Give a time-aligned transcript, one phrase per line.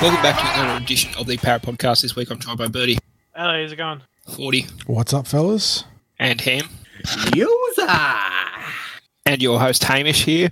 [0.00, 2.00] Welcome back to another edition of the Power Podcast.
[2.02, 2.96] This week I'm joined by Birdie,
[3.34, 4.00] Hello, how's it going?
[4.34, 5.84] 40, What's up, fellas?
[6.18, 6.64] and Ham,
[7.34, 7.86] User.
[9.26, 10.50] and your host Hamish here.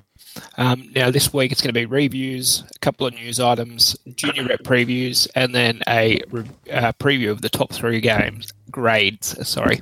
[0.58, 4.44] Um, now, this week it's going to be reviews, a couple of news items, junior
[4.44, 9.80] rep previews, and then a re- uh, preview of the top three games, grades, sorry.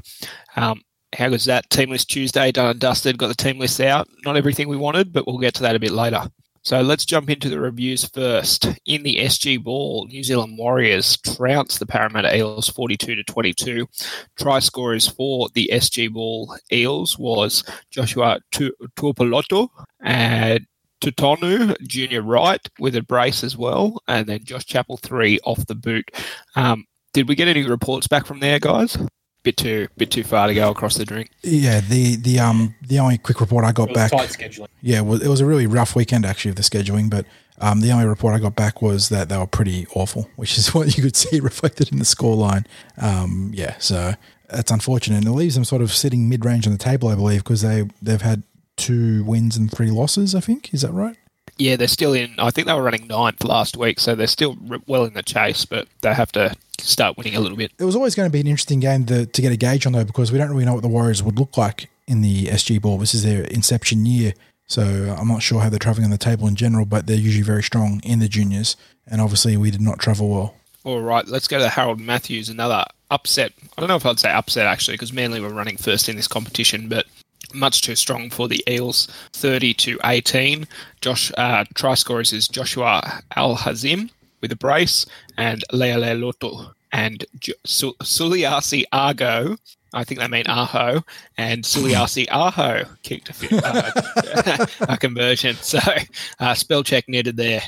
[0.54, 0.80] Um,
[1.16, 1.68] how goes that?
[1.70, 4.08] Team list Tuesday, done and dusted, got the team list out.
[4.24, 6.22] Not everything we wanted, but we'll get to that a bit later.
[6.66, 8.66] So let's jump into the reviews first.
[8.86, 13.86] In the SG Ball, New Zealand Warriors trounced the Parramatta Eels 42 to 22.
[14.34, 19.68] Try scorers for the SG Ball Eels was Joshua Tu- Tuopoloto
[20.00, 20.66] and
[21.00, 25.76] Tutonu Junior Wright with a brace as well, and then Josh Chappell three off the
[25.76, 26.10] boot.
[26.56, 28.98] Um, did we get any reports back from there, guys?
[29.46, 31.30] Bit too bit too far to go across the drink.
[31.44, 34.10] Yeah, the the um the only quick report I got It was back.
[34.10, 34.66] tight scheduling.
[34.82, 37.26] Yeah, well, it was a really rough weekend actually of the scheduling, but
[37.60, 40.74] um, the only report I got back was that they were pretty awful, which is
[40.74, 42.66] what you could see reflected in the scoreline.
[42.98, 44.14] Um, yeah, so
[44.50, 47.14] that's unfortunate, and it leaves them sort of sitting mid range on the table, I
[47.14, 48.42] believe, because they they've had
[48.76, 50.34] two wins and three losses.
[50.34, 51.16] I think is that right?
[51.56, 52.34] Yeah, they're still in.
[52.38, 54.56] I think they were running ninth last week, so they're still
[54.88, 57.72] well in the chase, but they have to start winning a little bit.
[57.78, 59.92] It was always going to be an interesting game to, to get a gauge on
[59.92, 62.80] though, because we don't really know what the Warriors would look like in the SG
[62.80, 62.98] ball.
[62.98, 64.34] This is their inception year,
[64.66, 67.42] so I'm not sure how they're traveling on the table in general, but they're usually
[67.42, 70.54] very strong in the juniors, and obviously we did not travel well.
[70.84, 72.48] All right, let's go to Harold Matthews.
[72.48, 73.52] Another upset.
[73.76, 76.28] I don't know if I'd say upset actually, because Manly were running first in this
[76.28, 77.06] competition, but
[77.52, 79.08] much too strong for the Eels.
[79.32, 80.68] Thirty to eighteen.
[81.00, 84.10] Josh uh, try scorers is Joshua Al Hazim
[84.46, 87.24] with a brace, and Leale Loto and
[87.66, 89.56] Suliasi Argo.
[89.92, 91.02] I think they mean Aho
[91.36, 95.56] and Suliasi Aho kicked a, few, uh, a conversion.
[95.56, 95.78] So
[96.38, 97.62] uh, spell check netted there.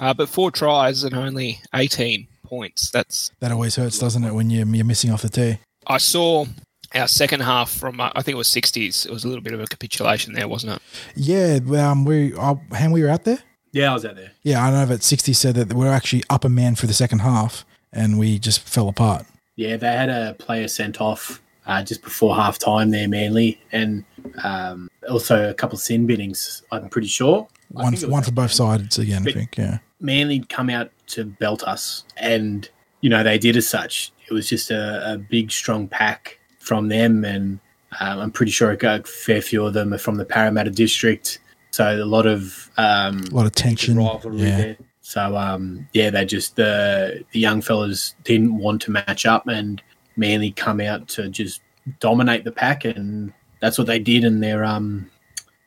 [0.00, 2.90] Uh, but four tries and only 18 points.
[2.90, 5.58] That's That always hurts, doesn't it, when you're, you're missing off the tee?
[5.86, 6.46] I saw
[6.94, 9.06] our second half from uh, I think it was 60s.
[9.06, 10.82] It was a little bit of a capitulation there, wasn't it?
[11.16, 11.58] Yeah,
[11.90, 13.38] um, we uh, Ham, we were out there.
[13.74, 14.30] Yeah, I was out there.
[14.44, 16.86] Yeah, I don't know that 60 said that we were actually up a man for
[16.86, 19.26] the second half, and we just fell apart.
[19.56, 24.04] Yeah, they had a player sent off uh, just before half time there, Manly, and
[24.44, 27.48] um, also a couple of sin biddings, I'm pretty sure.
[27.72, 29.58] One think it was one for both sides again, I think.
[29.58, 29.78] Yeah.
[30.00, 32.68] Manly come out to belt us, and
[33.00, 34.12] you know they did as such.
[34.28, 37.58] It was just a, a big, strong pack from them, and
[37.98, 41.40] um, I'm pretty sure a fair few of them are from the Parramatta district.
[41.74, 43.96] So a lot of um, A lot of tension.
[43.96, 44.56] rivalry Yeah.
[44.56, 44.76] there.
[45.00, 49.82] So um, yeah, they just the the young fellas didn't want to match up, and
[50.16, 51.62] Manly come out to just
[51.98, 55.10] dominate the pack, and that's what they did, and their um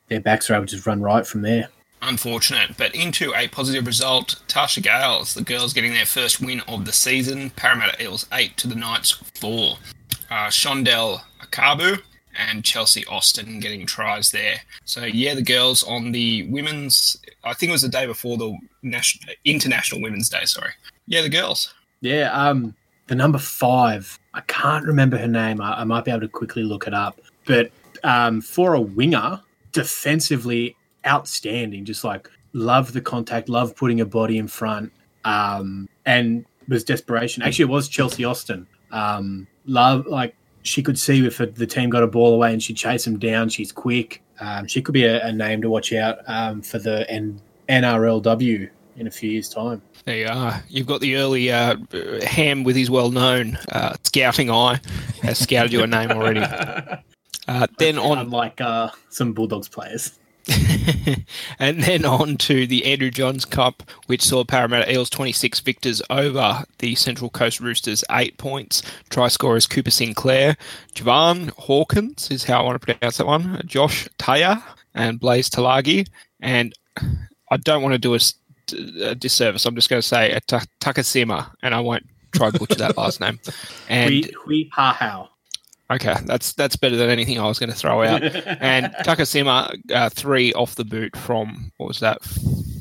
[0.08, 1.68] their backs are able to just run right from there.
[2.02, 4.42] Unfortunate, but into a positive result.
[4.48, 7.50] Tarsha Gales, the girls getting their first win of the season.
[7.50, 9.78] Parramatta Eels 8 to the Knights 4.
[10.30, 12.00] Uh, Shondell Akabu
[12.38, 14.58] and Chelsea Austin getting tries there.
[14.86, 18.58] So, yeah, the girls on the women's, I think it was the day before the
[18.84, 20.72] national, International Women's Day, sorry.
[21.08, 21.74] Yeah, the girls.
[22.02, 22.76] Yeah, um,
[23.08, 25.62] the number five, I can't remember her name.
[25.62, 27.20] I, I might be able to quickly look it up.
[27.46, 27.72] But
[28.04, 31.86] um, for a winger, defensively outstanding.
[31.86, 34.92] Just like love the contact, love putting a body in front,
[35.26, 37.44] um, and was desperation.
[37.44, 38.68] Actually, it was Chelsea Austin.
[38.92, 40.36] Um, love like
[40.68, 43.50] she could see if the team got a ball away and she'd chase them down.
[43.50, 44.22] She's quick.
[44.40, 48.70] Um, she could be a, a name to watch out um, for the N- NRLW
[48.98, 49.82] in a few years' time.
[50.06, 50.64] There you are.
[50.70, 51.78] You've got the early uh,
[52.24, 54.80] Ham with his well known uh, scouting eye
[55.22, 56.44] has scouted you a name already.
[57.50, 60.20] Uh, then on unlike uh, some Bulldogs players.
[61.60, 66.64] and then on to the Andrew Johns Cup, which saw Parramatta Eels 26 victors over
[66.80, 68.82] the Central Coast Roosters, eight points.
[69.10, 70.58] Try scorers Cooper Sinclair,
[70.94, 74.62] Javan Hawkins is how I want to pronounce that one, Josh Taya,
[74.94, 76.08] and Blaze Talagi.
[76.40, 76.74] And
[77.52, 79.66] I don't want to do a disservice.
[79.66, 83.20] I'm just going to say a Takasima, and I won't try to butcher that last
[83.20, 83.40] name.
[83.90, 85.30] And Hui, Hui Ha Hao.
[85.90, 88.22] Okay, that's that's better than anything I was going to throw out.
[88.62, 92.22] and Takasima, uh, three off the boot from what was that,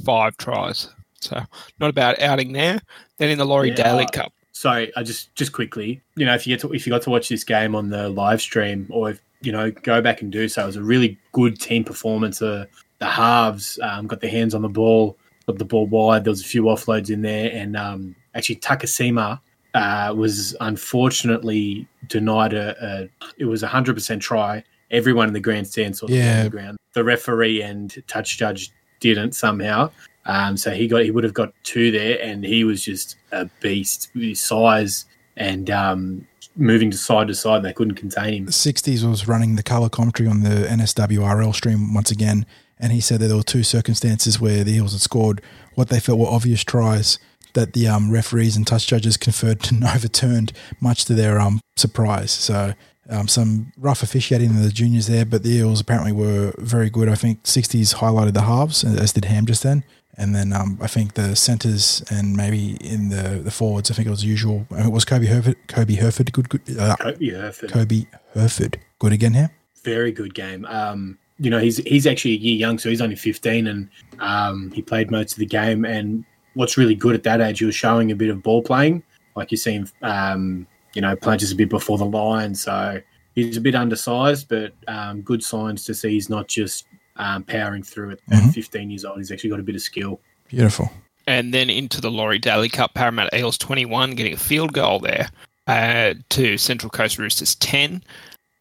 [0.05, 0.89] five tries.
[1.21, 1.41] So
[1.79, 2.81] not a bad outing there.
[3.19, 3.77] Then in the Laurie Yeah.
[3.77, 6.91] Daly Cup, Sorry, I just just quickly, you know, if you get to, if you
[6.91, 10.23] got to watch this game on the live stream, or if you know, go back
[10.23, 10.63] and do so.
[10.63, 12.41] It was a really good team performance.
[12.41, 12.65] Uh,
[12.99, 16.25] the halves um, got their hands on the ball, got the ball wide.
[16.25, 19.41] There was a few offloads in there, and um, actually Takasima
[19.77, 24.65] uh, was unfortunately denied a, a it was a hundred percent try.
[24.91, 26.45] Everyone in the grandstand saw the Yeah.
[26.45, 26.79] the ground.
[26.95, 28.71] The referee and touch judge
[29.01, 29.91] didn't somehow.
[30.25, 33.49] Um, so he got he would have got two there, and he was just a
[33.61, 35.05] beast with his size
[35.37, 36.27] and um,
[36.57, 37.63] moving to side to side.
[37.63, 38.47] They couldn't contain him.
[38.47, 42.47] 60s was running the colour commentary on the NSWRL stream once again,
[42.81, 45.43] and he said that there were two circumstances where the Eels had scored
[45.75, 47.19] what they felt were obvious tries
[47.57, 52.31] that the um, referees and touch judges conferred and overturned, much to their um, surprise.
[52.31, 52.75] So
[53.11, 57.09] um, some rough officiating in the juniors there, but the Eels apparently were very good.
[57.09, 59.85] I think 60s highlighted the halves, as did Ham just then.
[60.19, 64.09] And then um, I think the centres and maybe in the, the forwards, I think
[64.09, 64.67] it was usual.
[64.71, 65.57] I mean, it was Kobe Herford.
[65.69, 66.79] Kobe Herford, good, good.
[66.79, 67.71] Uh, Kobe Herford.
[67.73, 69.51] Kobe Herford, good again here.
[69.83, 70.65] Very good game.
[70.67, 74.71] Um, you know, he's he's actually a year young, so he's only 15, and um,
[74.73, 75.85] he played most of the game.
[75.85, 76.25] And
[76.57, 79.03] what's really good at that age, he was showing a bit of ball playing,
[79.37, 82.55] like you see him, um, you know, play just a bit before the line.
[82.55, 83.01] So
[83.35, 86.87] he's a bit undersized, but um, good signs to see he's not just
[87.17, 88.49] um, powering through it Mhm.
[88.49, 89.19] at 15 years old.
[89.19, 90.21] He's actually got a bit of skill.
[90.49, 90.91] Beautiful.
[91.27, 95.29] And then into the Laurie Daly Cup, Parramatta Eels 21, getting a field goal there
[95.67, 98.03] uh, to Central Coast Roosters 10.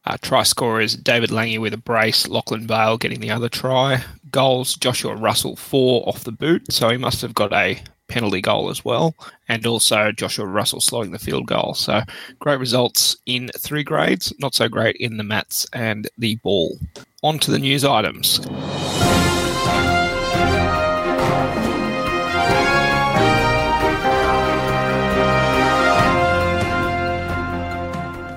[0.08, 4.04] Uh, try scorers David Lange with a brace, Lachlan Vale getting the other try.
[4.31, 8.69] Goals Joshua Russell, four off the boot, so he must have got a penalty goal
[8.69, 9.16] as well.
[9.48, 11.74] And also Joshua Russell slowing the field goal.
[11.74, 12.01] So
[12.39, 16.77] great results in three grades, not so great in the mats and the ball.
[17.24, 18.39] On to the news items.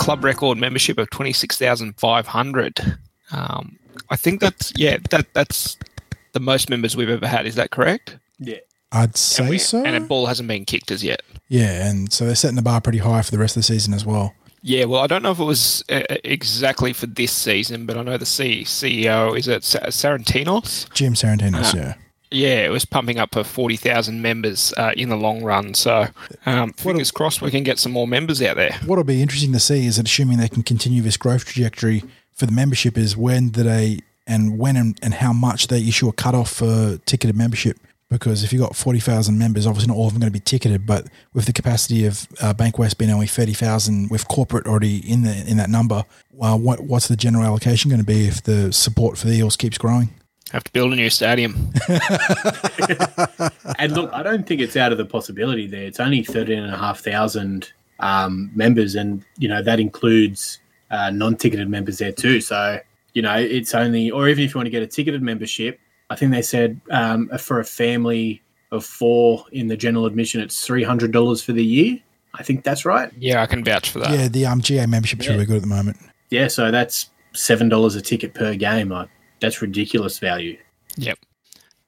[0.08, 2.98] club record membership of 26,500.
[3.30, 3.78] Um,
[4.10, 5.76] I think that's, yeah, that that's
[6.32, 7.46] the most members we've ever had.
[7.46, 8.16] Is that correct?
[8.38, 8.56] Yeah.
[8.92, 9.84] I'd And, say we- so.
[9.84, 11.22] and a ball hasn't been kicked as yet.
[11.48, 13.92] yeah, and so they're setting the bar pretty high for the rest of the season
[13.94, 14.34] as well.
[14.62, 18.02] Yeah, well, I don't know if it was uh, exactly for this season, but I
[18.02, 20.92] know the C- CEO is it Sa- Sarantinos.
[20.94, 21.76] Jim Sarantinos, Ah.
[21.76, 21.94] yeah.
[22.30, 25.72] Yeah, it was pumping up for forty thousand members uh, in the long run.
[25.72, 26.08] So,
[26.44, 28.78] um, fingers crossed, we can get some more members out there.
[28.84, 32.04] What'll be interesting to see is that assuming they can continue this growth trajectory
[32.38, 36.08] for the membership is when do they and when and, and how much they issue
[36.08, 37.78] a cutoff for ticketed membership.
[38.10, 40.42] Because if you've got 40,000 members, obviously not all of them are going to be
[40.42, 45.22] ticketed, but with the capacity of uh, Bankwest being only 30,000 with corporate already in
[45.22, 48.72] the in that number, well, what, what's the general allocation going to be if the
[48.72, 50.08] support for the Eels keeps growing?
[50.52, 51.72] Have to build a new stadium.
[53.78, 55.84] And look, I don't think it's out of the possibility there.
[55.84, 57.68] It's only 13,500
[58.00, 60.58] um, members, and, you know, that includes
[60.90, 62.40] uh, non ticketed members there too.
[62.40, 62.78] So,
[63.14, 65.78] you know, it's only, or even if you want to get a ticketed membership,
[66.10, 68.42] I think they said um, for a family
[68.72, 71.98] of four in the general admission, it's $300 for the year.
[72.34, 73.10] I think that's right.
[73.18, 74.10] Yeah, I can vouch for that.
[74.10, 75.32] yeah, the um, GA membership's Yeah.
[75.32, 75.96] really good at the moment.
[76.30, 78.90] Yeah, so that's $7 a ticket per game.
[78.90, 79.08] Like,
[79.40, 80.58] that's ridiculous value.
[80.96, 81.18] Yep.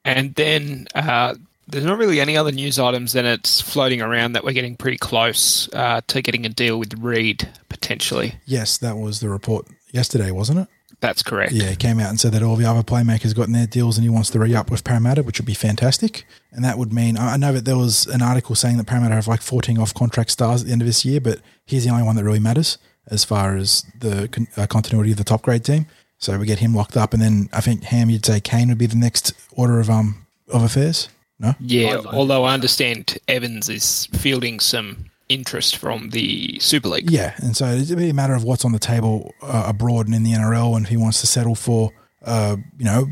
[0.05, 1.35] And then uh,
[1.71, 4.97] there's not really any other news items than it's floating around that we're getting pretty
[4.97, 8.35] close uh, to getting a deal with Reed potentially.
[8.45, 10.67] Yes, that was the report yesterday, wasn't it?
[10.99, 11.53] That's correct.
[11.53, 14.03] Yeah, he came out and said that all the other playmakers gotten their deals and
[14.03, 16.25] he wants to re up with Parramatta, which would be fantastic.
[16.51, 19.27] And that would mean I know that there was an article saying that Parramatta have
[19.27, 22.03] like 14 off contract stars at the end of this year, but he's the only
[22.03, 25.65] one that really matters as far as the con- uh, continuity of the top grade
[25.65, 25.87] team.
[26.19, 28.77] So we get him locked up, and then I think Ham, you'd say Kane would
[28.77, 31.09] be the next order of um of affairs.
[31.41, 36.87] No, Yeah, I'd like although I understand Evans is fielding some interest from the Super
[36.89, 37.09] League.
[37.11, 40.15] yeah, and so it'd be a matter of what's on the table uh, abroad and
[40.15, 41.91] in the NRL, and if he wants to settle for
[42.23, 43.07] uh you know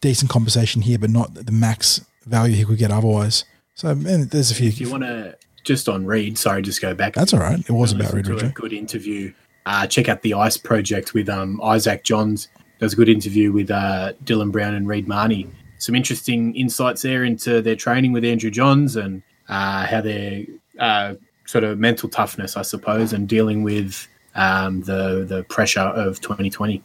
[0.00, 3.44] decent compensation here, but not the max value he could get otherwise.
[3.74, 4.68] So and there's a few.
[4.68, 7.14] If you want to, just on Reed, sorry, just go back.
[7.14, 7.58] That's all right.
[7.58, 8.52] It was about Reed a Ridgway.
[8.54, 9.32] good interview.
[9.66, 12.48] Uh, check out the Ice Project with um, Isaac Johns.
[12.80, 15.48] Does a good interview with uh, Dylan Brown and Reed Mahoney.
[15.84, 20.44] Some interesting insights there into their training with Andrew Johns and uh, how their
[20.78, 21.14] uh,
[21.44, 26.82] sort of mental toughness, I suppose, and dealing with um, the the pressure of 2020.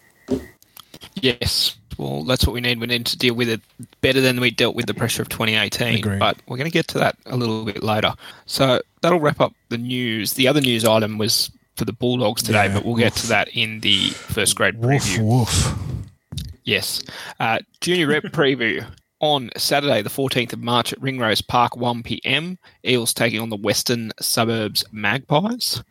[1.16, 1.78] Yes.
[1.98, 2.82] Well, that's what we need.
[2.82, 3.62] We need to deal with it
[4.02, 6.00] better than we dealt with the pressure of 2018.
[6.00, 6.20] Agreed.
[6.20, 8.14] But we're going to get to that a little bit later.
[8.48, 10.34] So that'll wrap up the news.
[10.34, 13.22] The other news item was for the Bulldogs today, Yeah, but we'll get oof.
[13.22, 15.20] to that in the first grade Woof preview.
[15.24, 15.76] woof.
[16.70, 17.02] Yes.
[17.40, 18.86] Uh, junior rep preview
[19.22, 22.60] on Saturday, the 14th of March at Ringrose Park, 1 p.m.
[22.86, 25.84] Eels taking on the Western Suburbs Magpies.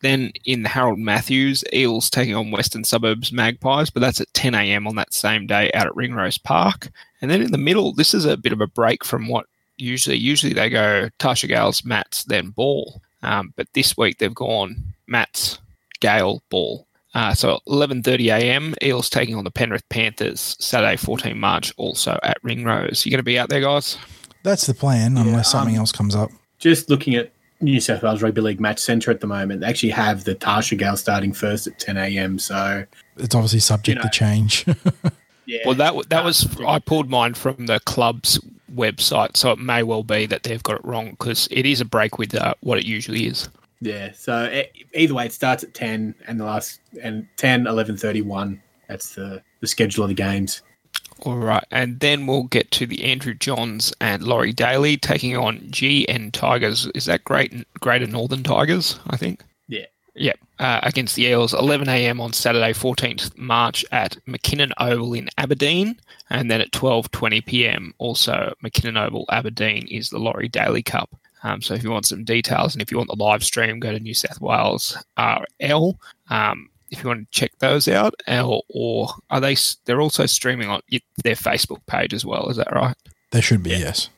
[0.00, 4.56] Then in the Harold Matthews, Eels taking on Western Suburbs Magpies, but that's at 10
[4.56, 4.88] a.m.
[4.88, 6.90] on that same day out at Ringrose Park.
[7.22, 10.16] And then in the middle, this is a bit of a break from what usually
[10.16, 13.00] usually they go Tarsha Gales, Mats, then Ball.
[13.22, 15.60] Um, but this week they've gone Mats,
[16.00, 16.84] Gale, Ball.
[17.14, 18.74] Uh, so 11:30 a.m.
[18.82, 23.06] Eels taking on the Penrith Panthers Saturday, 14 March, also at Ringrose.
[23.06, 23.96] You going to be out there, guys?
[24.42, 26.30] That's the plan, unless something um, else comes up.
[26.58, 29.90] Just looking at New South Wales Rugby League Match Centre at the moment, they actually
[29.90, 32.38] have the Tarsha Gale starting first at 10 a.m.
[32.38, 32.84] So,
[33.16, 34.66] It's obviously subject you to change.
[35.46, 35.60] yeah.
[35.64, 38.40] Well, that that was I pulled mine from the club's
[38.74, 41.84] website, so it may well be that they've got it wrong because it is a
[41.84, 43.48] break with uh, what it usually is.
[43.80, 44.12] Yeah.
[44.12, 48.62] So e- either way, it starts at 10 and the last and 10, 11, 31.
[48.88, 50.62] That's the, the schedule of the games.
[51.20, 55.60] All right, and then we'll get to the Andrew Johns and Laurie Daly taking on
[55.60, 56.86] GN Tigers.
[56.94, 58.98] Is that Great Greater Northern Tigers?
[59.06, 59.42] I think.
[59.68, 59.86] Yeah.
[60.16, 62.20] Yep, uh, against the Eels, 11 a.m.
[62.20, 65.98] on Saturday, 14th March at McKinnon Oval in Aberdeen,
[66.30, 67.94] and then at 12:20 p.m.
[67.98, 71.10] also McKinnon Oval, Aberdeen is the Laurie Daly Cup.
[71.44, 73.92] Um, so if you want some details and if you want the live stream, go
[73.92, 75.98] to New South Wales RL.
[76.30, 79.56] Um, if you want to check those out, or, or are they?
[79.84, 80.80] They're also streaming on
[81.22, 82.48] their Facebook page as well.
[82.48, 82.96] Is that right?
[83.34, 84.10] there should be, yes.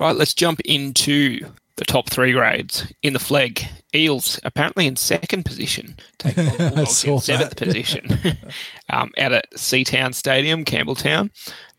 [0.00, 1.38] Right, let's jump into
[1.76, 2.92] the top three grades.
[3.02, 3.64] In the flag,
[3.94, 7.64] Eels apparently in second position, taking on the Bulldogs in seventh that.
[7.64, 8.18] position
[8.90, 11.30] um, out at Seatown Stadium, Campbelltown,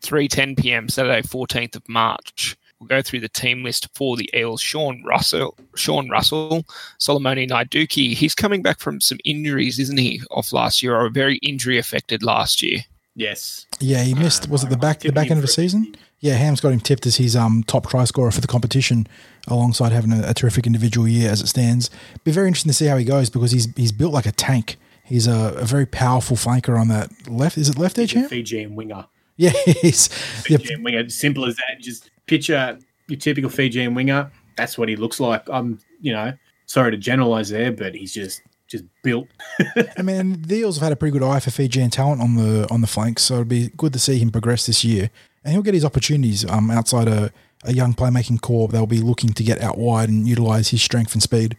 [0.02, 0.88] 3.10 p.m.
[0.88, 2.56] Saturday, 14th of March.
[2.82, 4.60] We'll go through the team list for the Eels.
[4.60, 6.64] Sean Russell, Sean Russell,
[6.98, 8.12] Solomoni Naiduki.
[8.12, 12.24] He's coming back from some injuries, isn't he, off last year, or very injury affected
[12.24, 12.80] last year.
[13.14, 13.66] Yes.
[13.78, 14.48] Yeah, he missed.
[14.48, 15.94] Was it the back the back end of the season?
[16.18, 19.06] Yeah, Ham's got him tipped as his um top try scorer for the competition,
[19.46, 21.88] alongside having a, a terrific individual year as it stands.
[22.24, 24.76] Be very interesting to see how he goes because he's he's built like a tank.
[25.04, 27.56] He's a, a very powerful flanker on that left.
[27.56, 28.28] Is it left edge, Ham?
[28.28, 29.06] Fijian winger.
[29.36, 30.08] Yeah, he's
[30.48, 31.08] yeah, winger.
[31.10, 31.80] Simple as that.
[31.80, 34.30] Just picture your typical Fijian winger.
[34.56, 35.48] That's what he looks like.
[35.48, 36.32] I'm, you know,
[36.66, 39.28] sorry to generalize there, but he's just just built.
[39.98, 42.66] I mean, the Eels have had a pretty good eye for Fijian talent on the
[42.70, 45.10] on the flanks, so it'd be good to see him progress this year,
[45.44, 47.30] and he'll get his opportunities um, outside a,
[47.64, 48.68] a young playmaking core.
[48.68, 51.56] They'll be looking to get out wide and utilise his strength and speed.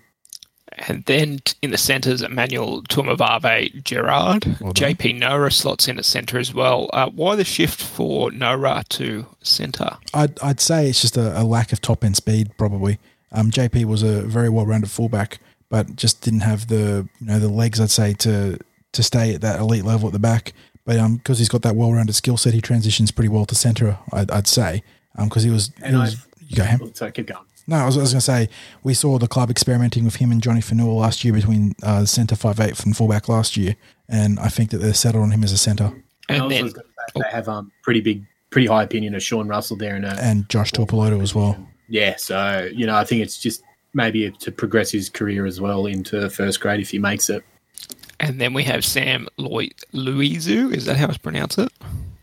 [0.87, 4.45] And then in the centres, Emmanuel Tumavave Gerard.
[4.59, 4.73] Well.
[4.73, 6.89] JP Nora slots in at centre as well.
[6.93, 9.97] Uh, why the shift for Nora to centre?
[10.13, 12.99] I'd, I'd say it's just a, a lack of top end speed, probably.
[13.31, 17.39] Um, JP was a very well rounded fullback, but just didn't have the you know
[17.39, 18.59] the legs, I'd say, to
[18.91, 20.53] to stay at that elite level at the back.
[20.85, 23.55] But um, because he's got that well rounded skill set, he transitions pretty well to
[23.55, 23.97] centre.
[24.11, 24.83] I'd, I'd say,
[25.17, 25.71] um, because he was.
[25.77, 26.91] He And was I've- you go, Ham.
[26.93, 27.41] So keep going.
[27.67, 28.49] No, I was, was going to say
[28.83, 32.35] we saw the club experimenting with him and Johnny Fanua last year between uh, centre
[32.35, 33.75] five eight and fullback last year,
[34.09, 35.91] and I think that they're settled on him as a centre.
[36.29, 36.81] And, And then- was say
[37.15, 40.47] they have um pretty big, pretty high opinion of Sean Russell there in a and
[40.49, 41.57] Josh Torpelodo as well.
[41.89, 43.61] Yeah, so you know, I think it's just
[43.93, 47.43] maybe to progress his career as well into first grade if he makes it.
[48.19, 50.73] And then we have Sam Loy- Louisu.
[50.73, 51.59] Is that how it's pronounced?
[51.59, 51.71] It?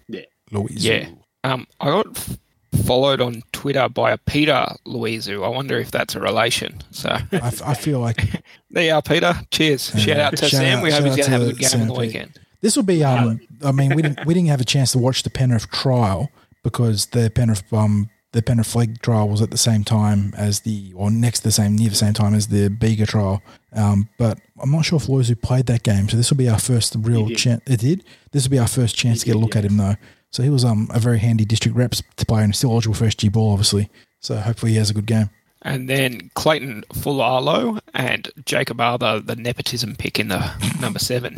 [0.09, 0.85] Yeah, Louise.
[0.85, 1.09] Yeah.
[1.45, 2.39] Um, I got f-
[2.85, 5.45] followed on Twitter by a Peter Louisu.
[5.45, 6.81] I wonder if that's a relation.
[6.91, 9.35] So I, f- I feel like there you are, Peter.
[9.51, 9.91] Cheers.
[10.01, 10.79] Shout out to Shout Sam.
[10.79, 12.01] out- we hope shout he's going to have a good game Sam on the Pete.
[12.01, 12.41] weekend.
[12.61, 13.03] this will be.
[13.05, 16.31] Um, I mean, we didn't we didn't have a chance to watch the Penrith trial
[16.63, 20.93] because the Penrith um the Penrith flag trial was at the same time as the
[20.95, 23.43] or next to the same near the same time as the Bega trial.
[23.73, 26.59] Um, but I'm not sure if Loizu played that game, so this will be our
[26.59, 27.63] first real chance.
[27.67, 28.05] It did.
[28.31, 29.59] This will be our first chance to get a look yeah.
[29.59, 29.95] at him though.
[30.31, 33.07] So he was um a very handy district reps to play and still eligible for
[33.07, 33.89] SG ball, obviously.
[34.21, 35.31] So hopefully he has a good game.
[35.63, 41.37] And then Clayton Fulalo and Jacob Arthur, the nepotism pick in the number seven.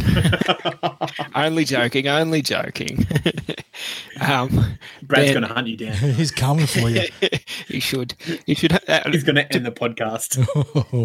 [1.34, 3.04] only joking, only joking.
[4.20, 5.94] um, Brad's going to hunt you down.
[5.96, 7.08] He's coming for you.
[7.66, 8.14] he should.
[8.46, 8.78] He should.
[8.88, 10.38] Uh, He's going to end the podcast.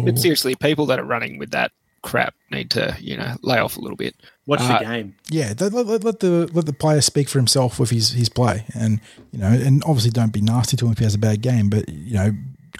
[0.04, 3.76] but seriously, people that are running with that crap need to, you know, lay off
[3.76, 4.14] a little bit.
[4.48, 5.14] Watch Uh, the game.
[5.30, 8.28] Yeah, let, let, let- let the let the player speak for himself with his his
[8.28, 8.98] play, and
[9.30, 11.68] you know, and obviously don't be nasty to him if he has a bad game,
[11.68, 12.32] but you know,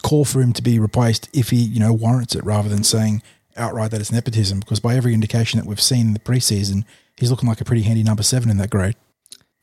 [0.03, 3.23] call for him to be replaced if he you know warrants it, rather than saying
[3.57, 4.61] outright that it's nepotism.
[4.61, 6.85] Because by every indication that we've seen in the preseason,
[7.19, 8.97] he's looking like a pretty handy number seven in that grade.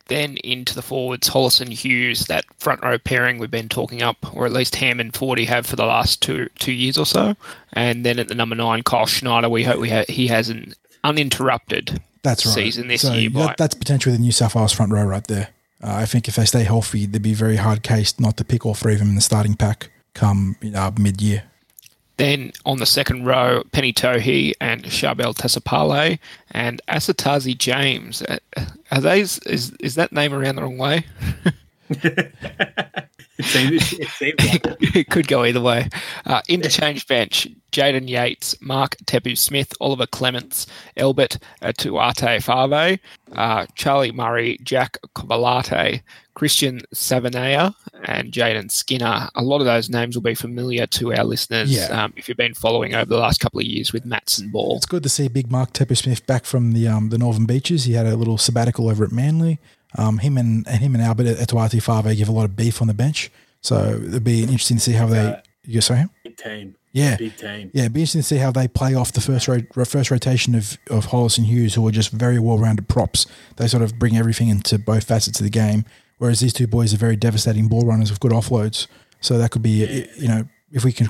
[0.08, 4.46] Then into the forwards, Hollison Hughes, that front row pairing we've been talking up, or
[4.46, 7.36] at least Ham and Forty have for the last two two years or so.
[7.74, 10.76] And then at the number nine, Kyle Schneider, we hope we ha- he has an
[11.06, 12.54] uninterrupted That's right.
[12.56, 13.30] season this so year.
[13.32, 15.50] that- that's potentially the New South Wales front row right there.
[15.84, 18.66] Uh, I think if they stay healthy, they'd be very hard case not to pick
[18.66, 21.44] all three of them in the starting pack come uh, mid year.
[22.18, 26.18] then on the second row, Penny Tohi and Charbel Tassapale
[26.52, 28.22] and Asatazi James.
[28.24, 28.38] Uh,
[28.92, 31.06] Are those is is that name around the wrong way?
[33.38, 34.78] It's seems, it seems like it.
[34.96, 35.90] it could go either way.
[36.26, 43.00] Uh, interchange bench: Jaden Yates, Mark Tepu Smith, Oliver Clements, Elbert Tuate Fave,
[43.34, 46.02] uh, Charlie Murray, Jack Kovalate,
[46.34, 47.74] Christian Savanea,
[48.06, 49.30] and Jaden Skinner.
[49.36, 51.88] A lot of those names will be familiar to our listeners Yeah.
[52.06, 54.78] um, if you've been following over the last couple of years with Matson Ball.
[54.78, 57.84] It's good to see Big Mark Tepper Smith back from the um, the Northern Beaches.
[57.86, 59.60] He had a little sabbatical over at Manly.
[59.98, 62.94] Um, him and, him and Albert Etuati Fave give a lot of beef on the
[62.94, 63.32] bench.
[63.62, 65.28] So it'd be interesting to see how they.
[65.28, 66.06] Uh, You sorry?
[66.24, 66.76] Big team.
[66.92, 67.18] Yeah.
[67.18, 67.72] Big team.
[67.74, 70.54] Yeah, it'd be interesting to see how they play off the first ro- first rotation
[70.56, 73.26] of, of Hollis and Hughes, who are just very well rounded props.
[73.56, 75.84] They sort of bring everything into both facets of the game,
[76.20, 78.88] whereas these two boys are very devastating ball runners with good offloads.
[79.22, 81.10] So that could be, you know, if we can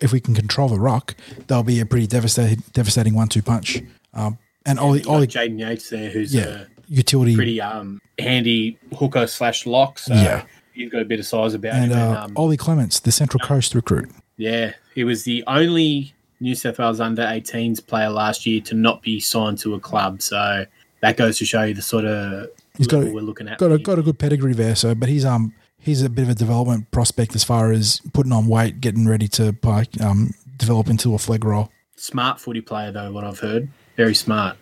[0.00, 1.16] if we can control the ruck,
[1.48, 3.82] they'll be a pretty devastating devastating one two punch.
[4.12, 9.26] Um, and Ollie, Ollie, Jaden Yates there, who's yeah, a utility, pretty um, handy hooker
[9.26, 9.98] slash lock.
[9.98, 10.44] So Yeah.
[10.72, 11.98] he's got a bit of size about and him.
[11.98, 14.10] uh, And, um, Ollie Clements, the Central Coast recruit.
[14.36, 19.02] Yeah, he was the only New South Wales under 18s player last year to not
[19.02, 20.20] be signed to a club.
[20.22, 20.66] So
[21.00, 23.58] that goes to show you the sort of He's got a- we're looking at.
[23.58, 24.74] got a got a good pedigree there.
[24.74, 28.32] So, but he's um he's a bit of a development prospect as far as putting
[28.32, 29.54] on weight, getting ready to
[30.00, 31.70] um develop into a flag role.
[31.96, 33.68] Smart footy player, though, what I've heard.
[33.96, 34.56] Very smart.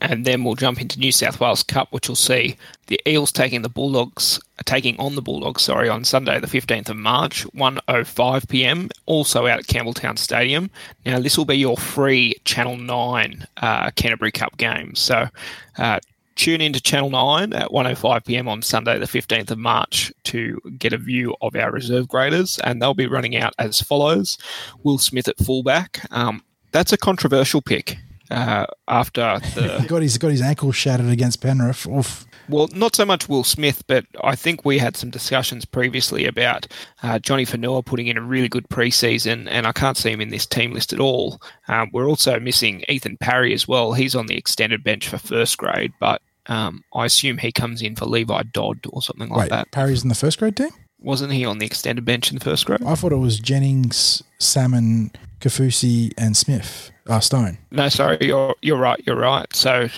[0.00, 2.56] And then we'll jump into New South Wales Cup, which will see
[2.88, 6.96] the Eels taking the Bulldogs, taking on the Bulldogs, sorry, on Sunday, the 15th of
[6.96, 10.70] March, 1.05 p.m., also out at Campbelltown Stadium.
[11.06, 14.94] Now, this will be your free Channel 9 uh, Canterbury Cup game.
[14.94, 15.28] So
[15.78, 16.00] uh,
[16.34, 18.48] tune into Channel 9 at 1.05 p.m.
[18.48, 22.58] on Sunday, the 15th of March, to get a view of our reserve graders.
[22.64, 24.38] And they'll be running out as follows
[24.82, 26.04] Will Smith at fullback.
[26.10, 27.98] Um, that's a controversial pick.
[28.32, 31.86] Uh, after the He got his got his ankle shattered against Penrith.
[31.86, 32.24] Oof.
[32.48, 36.66] well, not so much Will Smith, but I think we had some discussions previously about
[37.02, 40.30] uh, Johnny Fanua putting in a really good preseason, and I can't see him in
[40.30, 41.42] this team list at all.
[41.68, 43.92] Um, we're also missing Ethan Parry as well.
[43.92, 47.96] He's on the extended bench for first grade, but um, I assume he comes in
[47.96, 49.70] for Levi Dodd or something like Wait, that.
[49.70, 50.70] Parry's in the first grade team.
[50.98, 52.82] Wasn't he on the extended bench in the first grade?
[52.84, 55.10] I thought it was Jennings, Salmon,
[55.42, 56.90] Kaufusi, and Smith.
[57.08, 57.58] Uh, Stone.
[57.70, 59.02] No, sorry, you're you're right.
[59.04, 59.46] You're right.
[59.54, 59.88] So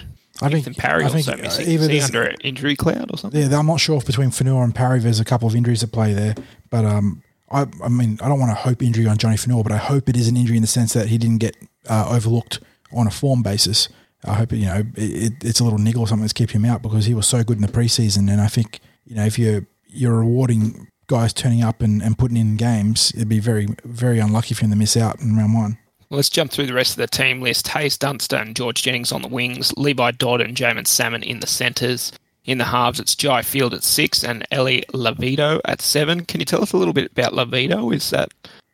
[0.40, 1.68] I think Ethan Parry I think also uh, missing.
[1.68, 3.50] either Is under an injury cloud or something?
[3.50, 5.92] Yeah, I'm not sure if between Fanua and Parry there's a couple of injuries at
[5.92, 6.34] play there,
[6.70, 9.72] but um, I, I mean, I don't want to hope injury on Johnny Fanua, but
[9.72, 11.56] I hope it is an injury in the sense that he didn't get
[11.88, 12.60] uh, overlooked
[12.92, 13.88] on a form basis.
[14.24, 16.70] I hope you know it, it, it's a little niggle or something that's keeping him
[16.70, 19.38] out because he was so good in the preseason, and I think you know if
[19.38, 24.18] you're you're rewarding guys turning up and, and putting in games, it'd be very very
[24.18, 25.78] unlucky for him to miss out in round one.
[26.10, 27.68] Well, let's jump through the rest of the team list.
[27.68, 31.46] Haze Dunster and George Jennings on the wings, Levi Dodd and Jaemon Salmon in the
[31.46, 32.12] centres.
[32.44, 36.26] In the halves, it's Jai Field at six and Ellie Lavito at seven.
[36.26, 37.92] Can you tell us a little bit about Lavito?
[37.94, 38.28] Is that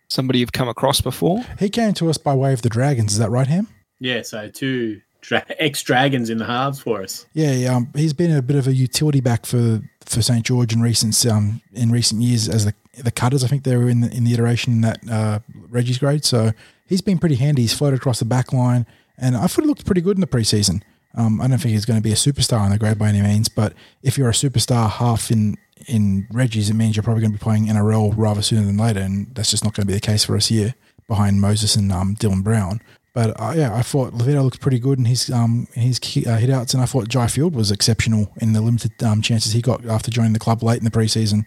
[0.09, 1.45] somebody you've come across before?
[1.59, 3.69] He came to us by way of the Dragons, is that right, Ham?
[4.01, 7.27] Yeah, so two dra- ex Dragons in the halves for us.
[7.33, 10.73] Yeah, yeah, um, he's been a bit of a utility back for, for St George
[10.73, 13.45] in recent um, in recent years as the the cutters.
[13.45, 16.25] I think they were in the in the iteration that uh, Reggie's grade.
[16.25, 16.53] So
[16.87, 17.63] he's been pretty handy.
[17.63, 18.87] He's floated across the back line,
[19.19, 20.83] and I thought he looked pretty good in the preseason.
[21.15, 23.21] Um, I don't think he's going to be a superstar in the grade by any
[23.21, 27.33] means, but if you're a superstar half in in Reggie's, it means you're probably going
[27.33, 29.95] to be playing NRL rather sooner than later, and that's just not going to be
[29.95, 30.75] the case for us here
[31.09, 32.81] behind Moses and um, Dylan Brown.
[33.13, 36.37] But uh, yeah, I thought Levito looked pretty good in his um in his uh,
[36.37, 39.61] hit outs, and I thought Jai Field was exceptional in the limited um, chances he
[39.63, 41.47] got after joining the club late in the preseason.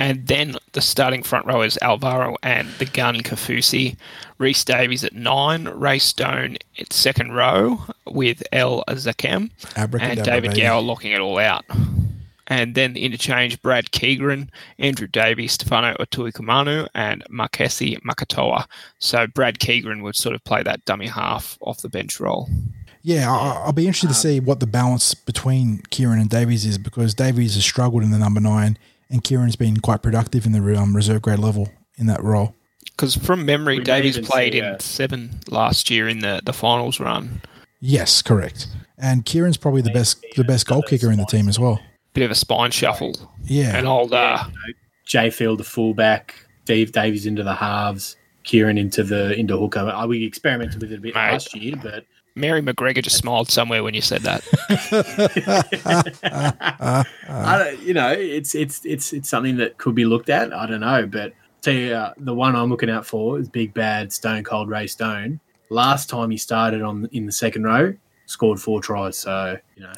[0.00, 3.96] And then the starting front row is Alvaro and the gun Kaufusi.
[4.38, 5.64] Reese Davies at nine.
[5.64, 9.50] Ray Stone at second row with El Zakem.
[9.74, 10.56] And David.
[10.56, 11.64] Gower locking it all out.
[12.48, 18.66] And then the interchange Brad Keighran, Andrew Davies, Stefano Otuikumanu, and Makahesi Makatoa.
[18.98, 22.48] So Brad Keighran would sort of play that dummy half off the bench role.
[23.02, 26.78] Yeah, I, I'll be interested to see what the balance between Keighran and Davies is
[26.78, 28.76] because Davies has struggled in the number nine,
[29.08, 32.54] and Keighran's been quite productive in the um, reserve grade level in that role.
[32.84, 36.98] Because from memory, We Davies played see, in seven last year in the, the finals
[36.98, 37.40] run.
[37.80, 38.66] Yes, correct.
[38.96, 41.80] And Keighran's probably the best the best goal kicker in the team as well.
[42.18, 43.14] Bit of a spine shuffle.
[43.44, 44.42] Yeah, An old uh,
[45.04, 49.78] Jai Field the fullback, Dave Davies into the halves, Keighran into the into hooker.
[49.78, 51.30] Uh, We experimented with it a bit Mate.
[51.30, 54.42] last year, but Mary McGregor just smiled somewhere when you said that.
[57.28, 60.52] I don't, you know, it's it's it's it's something that could be looked at.
[60.52, 63.72] I don't know, but tell you, uh, the one I'm looking out for is Big
[63.74, 65.38] Bad Stone Cold Ray Stone.
[65.70, 67.94] Last time he started on in the second row,
[68.26, 69.16] scored four tries.
[69.16, 69.92] So you know,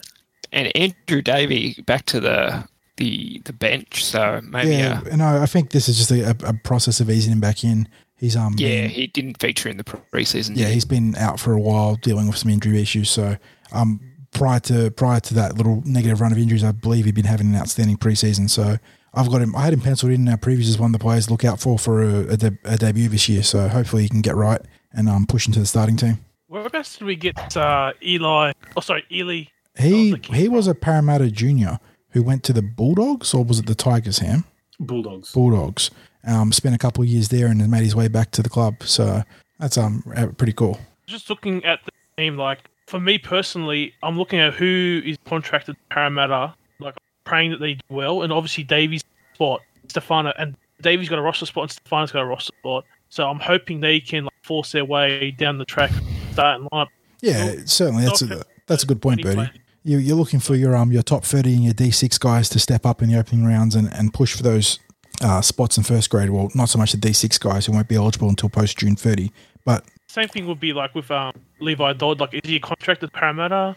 [0.52, 4.04] And Andrew Davey, back to the the the bench.
[4.04, 7.32] So maybe Yeah, uh, no, I think this is just a, a process of easing
[7.32, 7.88] him back in.
[8.16, 10.56] He's um yeah, been- he didn't feature in the preseason.
[10.56, 10.74] yeah, he?
[10.74, 13.08] he's been out for a while dealing with some injury issues.
[13.10, 13.36] So
[13.72, 14.00] um
[14.32, 17.48] prior to prior to that little negative run of injuries, I believe he'd been having
[17.54, 18.50] an outstanding preseason.
[18.50, 18.76] So
[19.14, 19.56] I've got him.
[19.56, 21.58] I had him penciled in our previews as one of the players to look out
[21.60, 23.42] for for a, a, de- a debut this year.
[23.42, 24.60] So hopefully he can get right
[24.92, 26.18] and um push into the starting team.
[26.48, 28.52] Whereabouts did we get uh, Eli?
[28.76, 29.44] Oh, sorry, Ely.
[29.80, 31.78] He the he was a Parramatta junior
[32.10, 34.18] who went to the Bulldogs or was it the Tigers?
[34.18, 34.44] Ham
[34.78, 35.32] Bulldogs.
[35.32, 35.90] Bulldogs.
[36.24, 38.48] Um, spent a couple of years there and has made his way back to the
[38.48, 38.82] club.
[38.82, 39.22] So
[39.58, 40.78] that's um uh, pretty cool.
[41.06, 45.76] Just looking at the team, like for me personally, I'm looking at who is contracted
[45.76, 46.54] to Parramatta.
[46.78, 51.22] Like praying that they do well, and obviously Davies spot, Stefano, and Davies got a
[51.22, 52.84] roster spot, and Stefano's got a roster spot.
[53.10, 55.90] So I'm hoping they can like, force their way down the track,
[56.32, 56.88] start and line up.
[57.20, 58.04] Yeah, certainly.
[58.04, 59.50] That's a, that's a good point, Anyway.
[59.84, 59.92] Bertie.
[59.92, 62.58] You, you're looking for your um your top thirty and your D six guys to
[62.58, 64.78] step up in the opening rounds and, and push for those
[65.22, 66.30] uh, spots in first grade.
[66.30, 68.96] Well, not so much the D six guys who won't be eligible until post June
[68.96, 69.32] thirty,
[69.64, 72.18] but Same thing would be like with um, Levi Dodd.
[72.18, 73.76] Like, is he a contracted to Parramatta?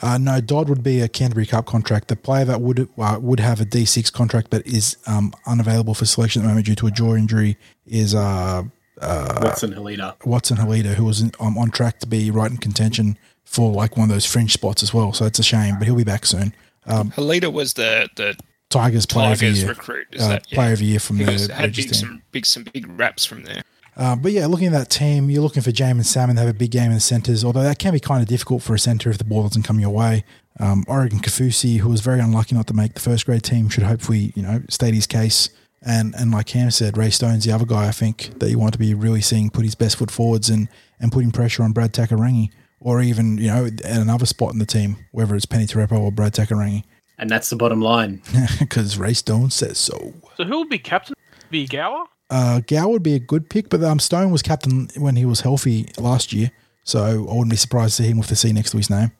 [0.00, 2.08] uh, no, Dodd would be a Canterbury Cup contract.
[2.08, 5.92] The player that would uh, would have a D six contract but is um, unavailable
[5.92, 8.62] for selection at the moment due to a jaw injury is uh,
[9.02, 10.14] Watson Heleta.
[10.24, 13.96] Watson Heleta, who was in, um, on track to be right in contention for like
[13.96, 15.12] one of those fringe spots as well.
[15.12, 16.54] So it's a shame, but he'll be back soon.
[16.86, 18.36] Heleta was the the
[18.70, 19.68] Tigers player of the Tigers year.
[19.68, 20.06] recruit.
[20.12, 20.56] Is uh, that yeah.
[20.56, 21.94] player of the year from He the was, had big, team.
[21.94, 23.62] some big some big raps from there.
[23.96, 26.58] Uh, but yeah, looking at that team, you're looking for Jaemon Salmon to have a
[26.58, 29.08] big game in the centres, although that can be kind of difficult for a centre
[29.08, 30.24] if the ball doesn't come your way.
[30.58, 33.84] Um, Oregon Kaufusi, who was very unlucky not to make the first grade team, should
[33.84, 35.50] hopefully, you know, state his case.
[35.86, 38.72] And and like Cam said, Ray Stone's the other guy I think that you want
[38.72, 41.92] to be really seeing put his best foot forwards and, and putting pressure on Brad
[41.92, 45.98] Takairangi or even, you know, at another spot in the team, whether it's Peni Terepo
[45.98, 46.84] or Brad Takairangi,
[47.18, 48.22] And that's the bottom line.
[48.58, 50.12] because Ray Stone says so.
[50.36, 51.14] So who will be captain?
[51.50, 52.04] Be Gower?
[52.30, 55.40] Uh, Gow would be a good pick, but um, Stone was captain when he was
[55.40, 56.50] healthy last year,
[56.82, 59.12] so I wouldn't be surprised to see him with the C next to his name.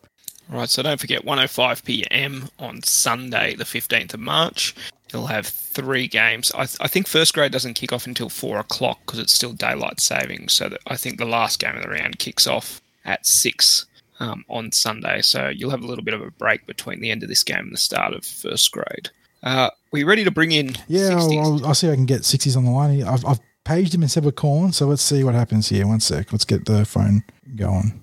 [0.48, 2.48] Right, so don't forget 1:05 p.m.
[2.58, 4.74] on Sunday, the 15th of March.
[5.12, 6.50] You'll have three games.
[6.52, 9.52] I, th- I think first grade doesn't kick off until four o'clock because it's still
[9.52, 10.52] daylight savings.
[10.52, 13.86] So that I think the last game of the round kicks off at six
[14.20, 15.22] um, on Sunday.
[15.22, 17.58] So you'll have a little bit of a break between the end of this game
[17.58, 19.10] and the start of first grade.
[19.42, 20.74] Uh, are you ready to bring in?
[20.88, 21.38] Yeah, 60s?
[21.38, 23.02] I'll, I'll, I'll see if I can get 60s on the line.
[23.02, 25.86] I've, I've paged him and said we're calling, so let's see what happens here.
[25.86, 26.32] One sec.
[26.32, 27.24] Let's get the phone
[27.56, 28.00] going.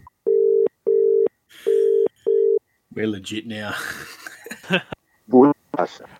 [2.93, 3.73] We're legit now.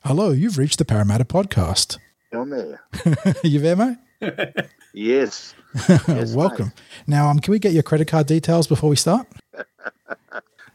[0.06, 1.98] Hello, you've reached the Parramatta podcast.
[2.32, 2.82] I'm there.
[3.44, 3.98] you there, mate?
[4.94, 5.56] Yes.
[6.08, 6.74] Yes, Welcome.
[7.08, 9.28] Now, um, can we get your credit card details before we start?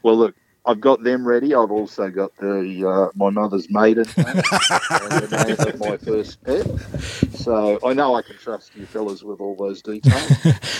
[0.03, 1.55] Well, look, I've got them ready.
[1.55, 6.41] I've also got the uh, my mother's maiden name and the name of my first
[6.43, 6.65] pet.
[7.33, 10.31] So I know I can trust you fellas with all those details.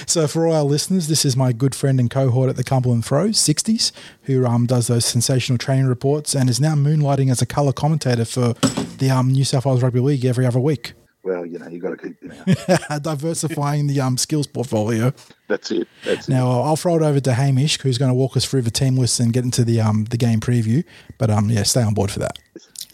[0.08, 3.06] So, for all our listeners, this is my good friend and cohort at the Cumberland
[3.06, 3.92] Throws, 60s,
[4.24, 8.24] who um, does those sensational training reports and is now moonlighting as a colour commentator
[8.24, 8.54] for
[9.00, 10.94] the um, New South Wales Rugby League every other week,
[11.28, 15.14] Well, you know, you got to keep you know, diversifying the um, skills portfolio.
[15.48, 15.88] That's it.
[16.06, 16.32] That's it.
[16.32, 18.96] Now, I'll throw it over to Hamish, who's going to walk us through the team
[18.96, 20.86] list and get into the um, the game preview.
[21.18, 22.40] But um, yeah, stay on board for that.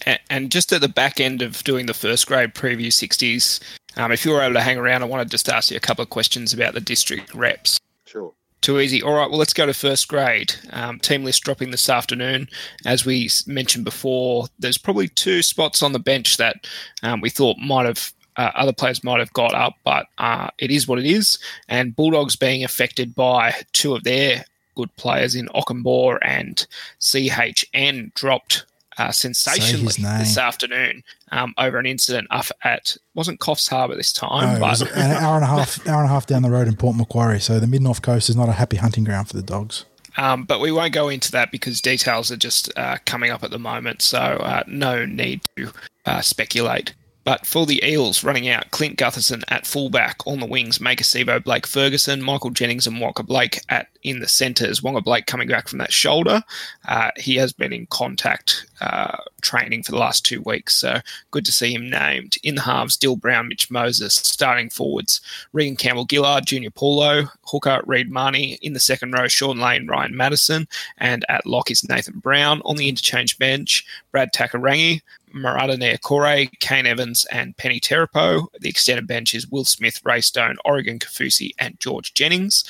[0.07, 3.59] A- And just at the back end of doing the first grade preview 60s,
[3.97, 5.79] um, if you were able to hang around, I wanted just to ask you a
[5.79, 7.79] couple of questions about the district reps.
[8.07, 8.33] Sure.
[8.61, 9.03] Too easy.
[9.03, 10.55] All right, well, let's go to first grade.
[10.71, 12.47] Um, team list dropping this afternoon.
[12.85, 16.65] As we mentioned before, there's probably two spots on the bench that
[17.03, 18.11] um, we thought might have.
[18.37, 21.37] Uh, other players might have got up, but uh, it is what it is.
[21.67, 26.65] And Bulldogs being affected by two of their good players in Okunbor and
[26.99, 28.65] CHN dropped
[28.97, 29.85] uh, sensationally
[30.19, 34.81] this afternoon um, over an incident up at wasn't Coffs Harbour this time, No, but
[34.95, 37.39] an hour and a half, hour and a half down the road in Port Macquarie.
[37.39, 39.85] So the mid north coast is not a happy hunting ground for the dogs.
[40.15, 43.49] Um, but we won't go into that because details are just uh, coming up at
[43.49, 45.71] the moment, so uh, no need to
[46.05, 46.93] uh, speculate.
[47.23, 51.41] But for the Eels, running out Clint Gutherson at fullback on the wings, Maika Sivo,
[51.41, 54.81] Blake Ferguson, Michael Jennings, and Waqa Blake at in the centres.
[54.81, 56.43] Waqa Blake coming back from that shoulder.
[56.87, 60.99] Uh, he has been in contact uh, training for the last two weeks, so
[61.31, 62.35] good to see him named.
[62.43, 65.21] In the halves, Dill Brown, Mitch Moses, starting forwards,
[65.53, 68.59] Reagan Campbell Gillard, Junior Paulo, hooker Reed Mahoney.
[68.61, 72.61] In the second row, Shaun Lane, Ryan Matterson, and at lock is Nathan Brown.
[72.65, 75.01] On the interchange bench, Brad Takairangi,
[75.33, 78.47] Marata Niukore, Kane Evans, and Peni Terepo.
[78.59, 82.63] The extended bench is Will Smith, Ray Stone, Oregon Kaufusi, and George Jennings.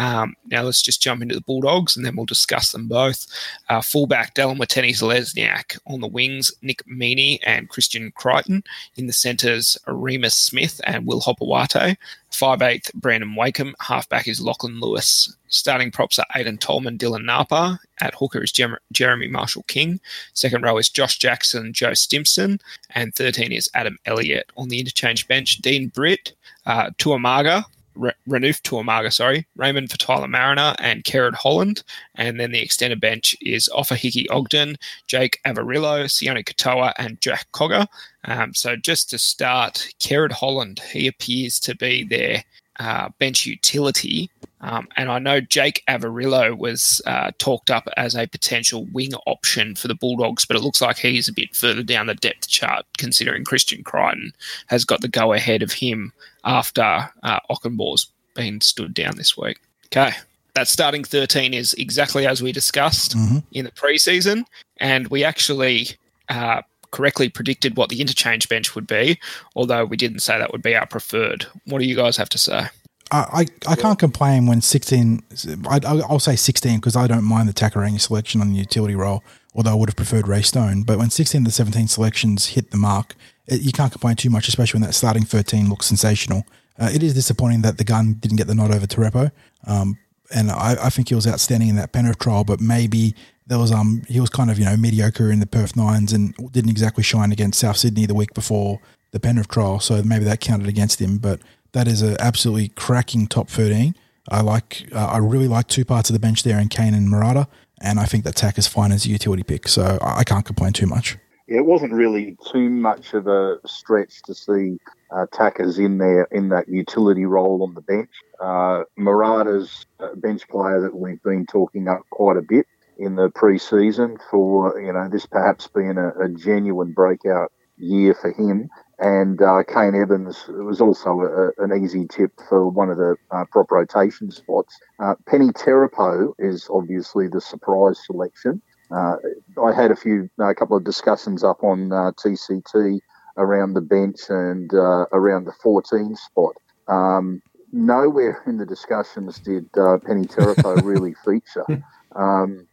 [0.00, 3.26] Um, now let's just jump into the Bulldogs and then we'll discuss them both.
[3.68, 8.64] Uh, fullback Dallin Watene-Zelezniak on the wings, Nick Meaney and Christian Crichton.
[8.96, 11.98] In the centres, Reimis Smith and Will Hopoate.
[12.32, 13.74] 5'8", Brandon Wakeham.
[13.80, 15.36] Halfback is Lachlan Lewis.
[15.48, 17.78] Starting props are Aiden Tolman, Dylan Napa.
[18.00, 20.00] At hooker is Jer- Jeremy Marshall King.
[20.32, 22.58] Second row is Josh Jackson, Joe Stimson.
[22.94, 24.50] And 13 is Adam Elliott.
[24.56, 26.32] On the interchange bench, Dean Britt,
[26.64, 27.64] uh, Tuamaga,
[28.00, 31.82] Re- Renouf Tuamaga, sorry, Raymond Faitala Mariner and Kerrod Holland.
[32.14, 37.86] And then the extended bench is Ofahiki Ogden, Jake Averillo, Sione Katoa, and Jack Cogger.
[38.24, 42.44] Um, so just to start, Kerrod Holland, he appears to be their
[42.80, 44.30] uh, bench utility.
[44.62, 49.74] Um, and I know Jake Averillo was uh, talked up as a potential wing option
[49.74, 52.86] for the Bulldogs, but it looks like he's a bit further down the depth chart,
[52.96, 54.32] considering Christian Crichton
[54.66, 56.12] has got the go ahead of him
[56.44, 59.58] after uh, Okunbor's been stood down this week.
[59.86, 60.12] Okay.
[60.54, 63.38] That starting 13 is exactly as we discussed Mm-hmm.
[63.52, 64.44] in the preseason,
[64.78, 65.88] and we actually
[66.28, 69.18] uh, correctly predicted what the interchange bench would be,
[69.54, 71.46] although we didn't say that would be our preferred.
[71.66, 72.66] What do you guys have to say?
[73.12, 75.22] I, I, I can't complain when 16,
[75.68, 79.24] I, I'll say 16 because I don't mind the Takairangi selection on the utility role,
[79.54, 80.82] although I would have preferred Ray Stone.
[80.82, 83.14] But when 16 of the 17 selections hit the mark,
[83.46, 86.44] it, you can't complain too much, especially when that starting 13 looks sensational.
[86.78, 89.30] Uh, it is disappointing that the gun didn't get the nod over Terepo.
[89.66, 89.98] Um,
[90.32, 93.14] and I, I think he was outstanding in that Penrith trial, but maybe
[93.46, 96.34] there was um he was kind of you know mediocre in the Perth Nines and
[96.52, 100.40] didn't exactly shine against South Sydney the week before the Penrith trial, so maybe that
[100.40, 101.18] counted against him.
[101.18, 101.40] But
[101.72, 103.96] that is an absolutely cracking top thirteen.
[104.28, 107.08] I like uh, I really like two parts of the bench there in Kane and
[107.08, 107.48] Marata,
[107.80, 110.72] and I think that Tack is fine as a utility pick, so I can't complain
[110.72, 111.16] too much.
[111.46, 114.78] It wasn't really too much of a stretch to see
[115.10, 118.10] uh, Tackers in there in that utility role on the bench.
[118.40, 122.66] Uh, Marata's a bench player that we've been talking up quite a bit
[122.98, 128.30] in the pre-season for you know this perhaps being a, a genuine breakout year for
[128.30, 128.68] him.
[129.00, 133.44] And uh, Kane Evans was also a, an easy tip for one of the uh,
[133.50, 134.78] prop rotation spots.
[134.98, 138.60] Uh, Peni Terepo is obviously the surprise selection.
[138.90, 139.16] Uh,
[139.64, 142.98] I had a few, a couple of discussions up on uh, TCT
[143.38, 146.54] around the bench and uh, around the 14 spot.
[146.86, 147.40] Um,
[147.72, 151.82] nowhere in the discussions did uh, Peni Terepo really feature.
[152.14, 152.66] Um,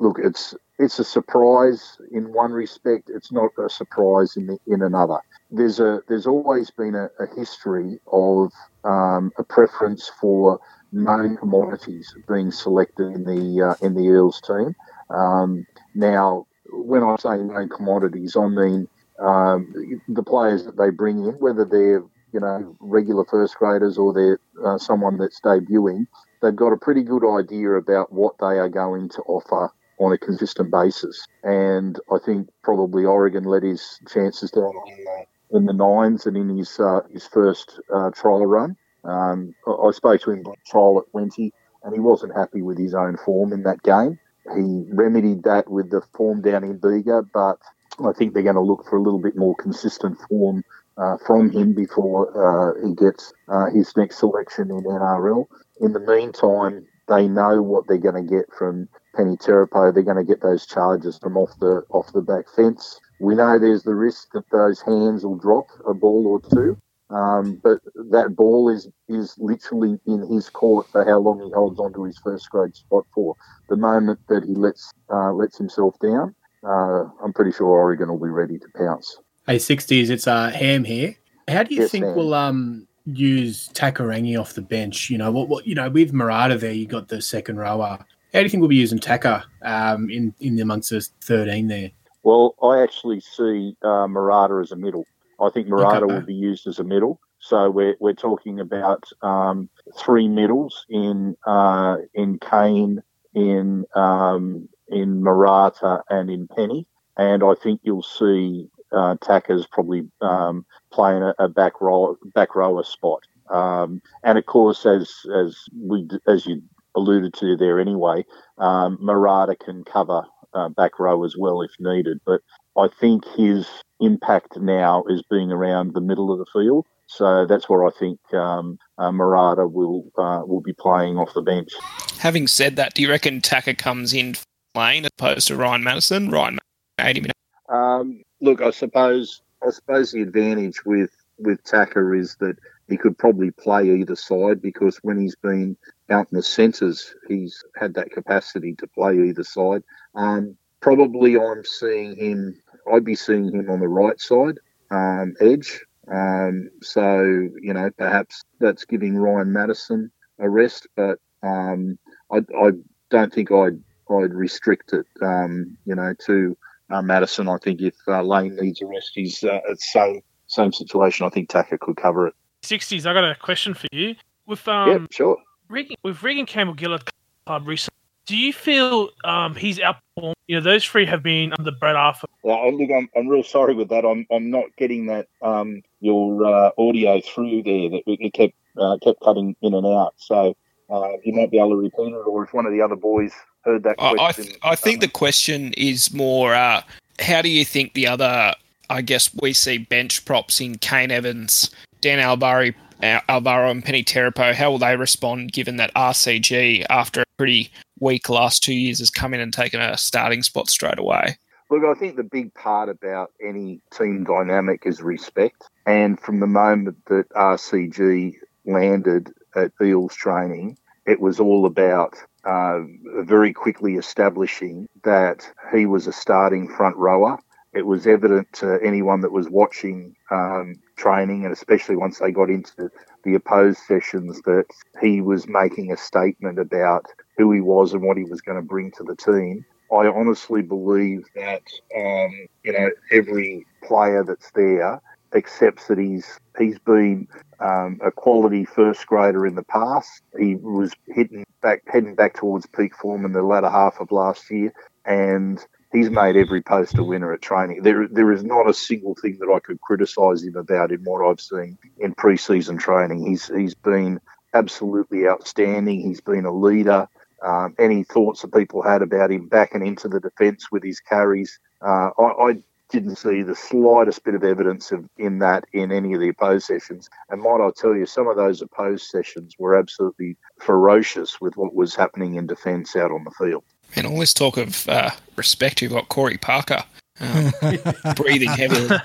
[0.00, 3.10] look, it's it's a surprise in one respect.
[3.14, 5.20] It's not a surprise in the, in another.
[5.50, 8.50] There's a there's always been a, a history of
[8.84, 10.58] um, a preference for
[10.90, 14.74] known commodities being selected in the uh, in the Eels team.
[15.10, 18.88] Um, now, when I say known commodities, I mean
[19.18, 24.14] um, the players that they bring in, whether they're you know regular first graders or
[24.14, 26.06] they're uh, someone that's debuting,
[26.40, 30.18] they've got a pretty good idea about what they are going to offer on a
[30.18, 31.26] consistent basis.
[31.44, 36.36] And I think probably Oregon let his chances down in the, in the nines and
[36.36, 38.76] in his uh, his first uh, trial run.
[39.04, 41.52] Um, I, spoke to him on trial at Wenty,
[41.84, 44.18] and he wasn't happy with his own form in that game.
[44.54, 47.58] He remedied that with the form down in Bega, but
[48.04, 50.64] I think they're going to look for a little bit more consistent form
[50.98, 55.46] uh, from him before uh, he gets uh, his next selection in NRL.
[55.80, 59.92] In the meantime, they know what they're going to get from Peni Terepo.
[59.92, 63.00] They're going to get those charges from off the off the back fence.
[63.20, 66.78] We know there's the risk that those hands will drop a ball or two,
[67.14, 71.78] um, but that ball is is literally in his court for how long he holds
[71.78, 73.36] onto his first grade spot for.
[73.68, 76.34] The moment that he lets uh, lets himself down,
[76.66, 79.18] uh, I'm pretty sure Oregon will be ready to pounce.
[79.46, 81.16] Hey, 60s, it's uh, Ham here.
[81.48, 82.14] How do you Yes, think Ham.
[82.14, 85.10] we'll um use Takairangi off the bench?
[85.10, 87.98] You know, what, what you know, with Marata there, you got the second rower.
[88.32, 91.90] How do you think we'll be using Taka um, in in amongst the 13 there?
[92.22, 95.06] Well, I actually see uh, Marata as a middle.
[95.40, 96.14] I think Marata Okay.
[96.14, 97.18] will be used as a middle.
[97.40, 103.02] So we're, we're talking about um, three middles in uh, in Kane,
[103.34, 106.84] in um, in Marata, and in Peni.
[107.16, 112.54] And I think you'll see uh, Taka's probably um, playing a, a back row back
[112.54, 113.22] rower spot.
[113.48, 116.62] Um, and of course, as as we as you
[116.96, 118.24] alluded to there anyway,
[118.58, 120.24] um, Marata can cover
[120.54, 122.20] uh, back row as well if needed.
[122.26, 122.40] But
[122.76, 123.68] I think his
[124.00, 126.86] impact now is being around the middle of the field.
[127.06, 131.42] So that's where I think um, uh, Marata will uh, will be playing off the
[131.42, 131.70] bench.
[132.18, 134.36] Having said that, do you reckon Tucker comes in
[134.74, 136.30] playing as opposed to Ryan Matterson?
[136.30, 136.58] Ryan,
[136.98, 137.40] Matterson, 80 minutes.
[137.68, 142.56] Um, look, I suppose I suppose the advantage with with Tucker is that
[142.88, 145.76] he could probably play either side because when he's been
[146.10, 149.82] out in the centres, he's had that capacity to play either side.
[150.14, 152.60] Um, probably I'm seeing him,
[152.92, 154.58] I'd be seeing him on the right side,
[154.90, 155.80] um, edge.
[156.10, 157.20] Um, so,
[157.60, 161.98] you know, perhaps that's giving Ryan Matterson a rest, but um,
[162.32, 162.70] I, I,
[163.10, 166.56] don't think I'd, I'd restrict it, um, you know, to
[166.90, 167.48] uh, Matterson.
[167.48, 171.26] I think if uh, Lane needs a rest, he's uh, it's same, same situation.
[171.26, 172.34] I think Taka could cover it.
[172.62, 174.14] 60s, I got a question for you.
[174.46, 175.36] With um, yeah, sure.
[175.70, 177.02] Reagan, with Reagan Campbell Gillard
[177.46, 180.34] club recently, do you feel um, he's outperformed?
[180.46, 182.26] You know, those three have been under Brad Arthur.
[182.44, 184.04] Yeah, look, I'm, I'm real sorry with that.
[184.04, 187.90] I'm, I'm not getting that um, your uh, audio through there.
[187.90, 190.14] That it kept uh, kept cutting in and out.
[190.16, 190.56] So
[190.90, 193.32] uh, you might be able to repeat it, or if one of the other boys
[193.62, 194.20] heard that question.
[194.20, 196.82] I, th- I think the question is more: uh,
[197.20, 198.54] How do you think the other?
[198.90, 204.54] I guess we see bench props in Kane Evans, Dan Alvaro, Alvaro and Peni Terepo.
[204.54, 209.10] How will they respond given that RCG, after a pretty weak last two years, has
[209.10, 211.36] come in and taken a starting spot straight away?
[211.70, 215.62] Look, I think the big part about any team dynamic is respect.
[215.86, 218.34] And from the moment that RCG
[218.66, 222.80] landed at Eels training, it was all about uh,
[223.18, 227.38] very quickly establishing that he was a starting front rower.
[227.72, 232.50] It was evident to anyone that was watching um, training, and especially once they got
[232.50, 232.90] into
[233.24, 234.66] the opposed sessions, that
[235.00, 238.66] he was making a statement about who he was and what he was going to
[238.66, 239.64] bring to the team.
[239.92, 241.62] I honestly believe that
[241.96, 245.00] um, you know every player that's there
[245.34, 247.26] accepts that he's he's been
[247.60, 250.22] um, a quality first grader in the past.
[250.38, 254.50] He was hitting back heading back towards peak form in the latter half of last
[254.50, 254.72] year,
[255.04, 257.82] and he's made every post a winner at training.
[257.82, 261.24] There there is not a single thing that I could criticise him about in what
[261.24, 263.26] I've seen in pre-season training.
[263.26, 264.20] He's he's been
[264.54, 266.00] absolutely outstanding.
[266.00, 267.08] He's been a leader.
[267.42, 271.58] Um, any thoughts that people had about him backing into the defence with his carries,
[271.80, 276.12] uh, I, I, didn't see the slightest bit of evidence of in that in any
[276.12, 277.08] of the opposed sessions.
[277.28, 281.72] And might I tell you, some of those opposed sessions were absolutely ferocious with what
[281.72, 283.62] was happening in defence out on the field.
[283.96, 286.84] And all this talk of uh, respect, you've got Corey Parker
[287.20, 287.52] um,
[288.16, 288.96] breathing heavily.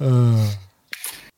[0.00, 0.52] Uh.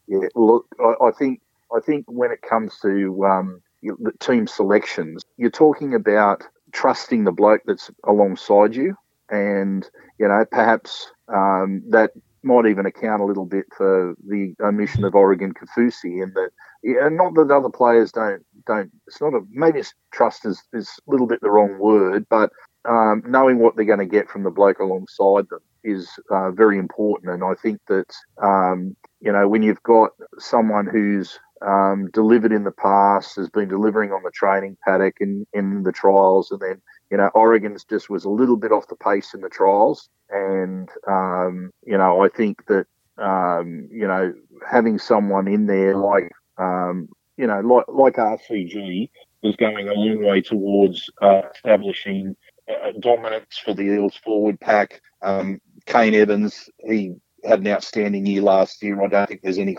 [0.08, 1.40] Yeah, look, I, I, think
[1.74, 7.32] I think when it comes to um, the team selections, you're talking about trusting the
[7.32, 8.94] bloke that's alongside you,
[9.30, 9.88] and
[10.20, 15.16] you know perhaps um, that might even account a little bit for the omission of
[15.16, 16.50] Oregon Kaufusi, and that
[16.84, 18.90] yeah, not that other players don't don't.
[19.06, 22.50] It's not a maybe it's trust is is a little bit the wrong word, but
[22.88, 26.78] um, knowing what they're going to get from the bloke alongside them is uh, very
[26.78, 27.32] important.
[27.32, 32.64] And I think that um, you know when you've got someone who's um, delivered in
[32.64, 36.82] the past, has been delivering on the training paddock in, in the trials, and then
[37.10, 40.88] you know Oregon's just was a little bit off the pace in the trials, and
[41.08, 42.86] um, you know I think that
[43.18, 44.34] um, you know
[44.68, 49.10] having someone in there like um, you know like like RCG
[49.42, 52.36] was going a long way towards uh, establishing
[52.68, 55.00] uh, dominance for the Eels forward pack.
[55.22, 59.02] Um, Kane Evans, he had an outstanding year last year.
[59.02, 59.76] I don't think there's any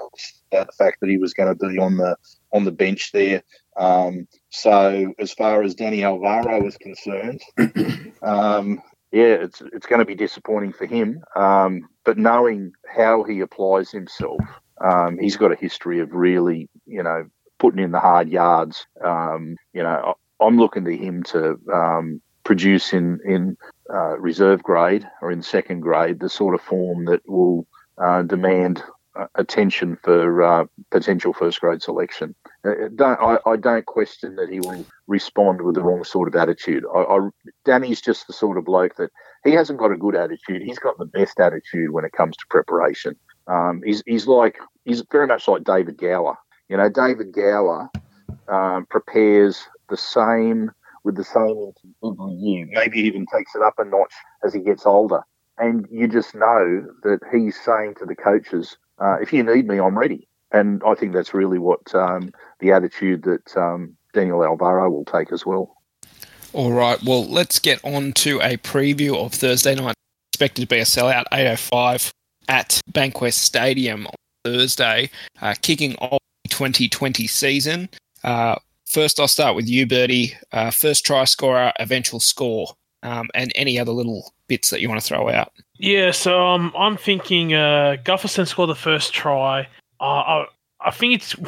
[0.51, 2.15] about the fact that he was going to be on the
[2.53, 3.43] on the bench there.
[3.77, 7.41] Um, so as far as Danny Alvaro is concerned,
[8.21, 11.21] um, yeah, it's it's going to be disappointing for him.
[11.35, 14.39] Um, but knowing how he applies himself,
[14.83, 17.25] um, he's got a history of really, you know,
[17.59, 18.85] putting in the hard yards.
[19.03, 23.57] Um, you know, I'm looking to him to um, produce in in
[23.93, 27.67] uh, reserve grade or in second grade the sort of form that will
[27.97, 28.83] uh, demand
[29.17, 32.35] uh, attention for uh, potential first grade selection.
[32.63, 36.35] Uh, don't, I, I, don't question that he will respond with the wrong sort of
[36.35, 36.83] attitude.
[36.93, 37.29] I, I,
[37.65, 39.09] Danny's just the sort of bloke that
[39.43, 40.61] he hasn't got a good attitude.
[40.61, 43.15] He's got the best attitude when it comes to preparation.
[43.47, 46.37] Um, he's, he's like he's very much like David Gower.
[46.69, 47.89] You know, David Gower
[48.47, 50.71] um, prepares the same
[51.03, 51.71] with the same
[52.03, 52.67] every year.
[52.69, 54.13] Maybe even takes it up a notch
[54.43, 55.21] as he gets older.
[55.57, 59.79] And you just know that he's saying to the coaches, uh, if you need me,
[59.79, 60.27] I'm ready.
[60.51, 65.31] And I think that's really what um, the attitude that um, Daniel Alvaro will take
[65.31, 65.77] as well.
[66.53, 67.01] All right.
[67.03, 69.95] Well, let's get on to a preview of Thursday night.
[70.33, 72.11] Expected to be a sellout, 8:05
[72.47, 74.13] at Bankwest Stadium on
[74.45, 75.09] Thursday,
[75.41, 76.19] uh, kicking off
[76.57, 77.87] 2020 season.
[78.23, 78.55] Uh,
[78.87, 80.33] first, I'll start with you, Bertie.
[80.51, 84.99] Uh, first try scorer, eventual score, um, and any other little bits that you want
[84.99, 85.53] to throw out.
[85.77, 89.67] Yeah, so um, I'm thinking uh, Gutherson scored the first try.
[89.99, 90.45] Uh, I,
[90.81, 91.35] I think it's.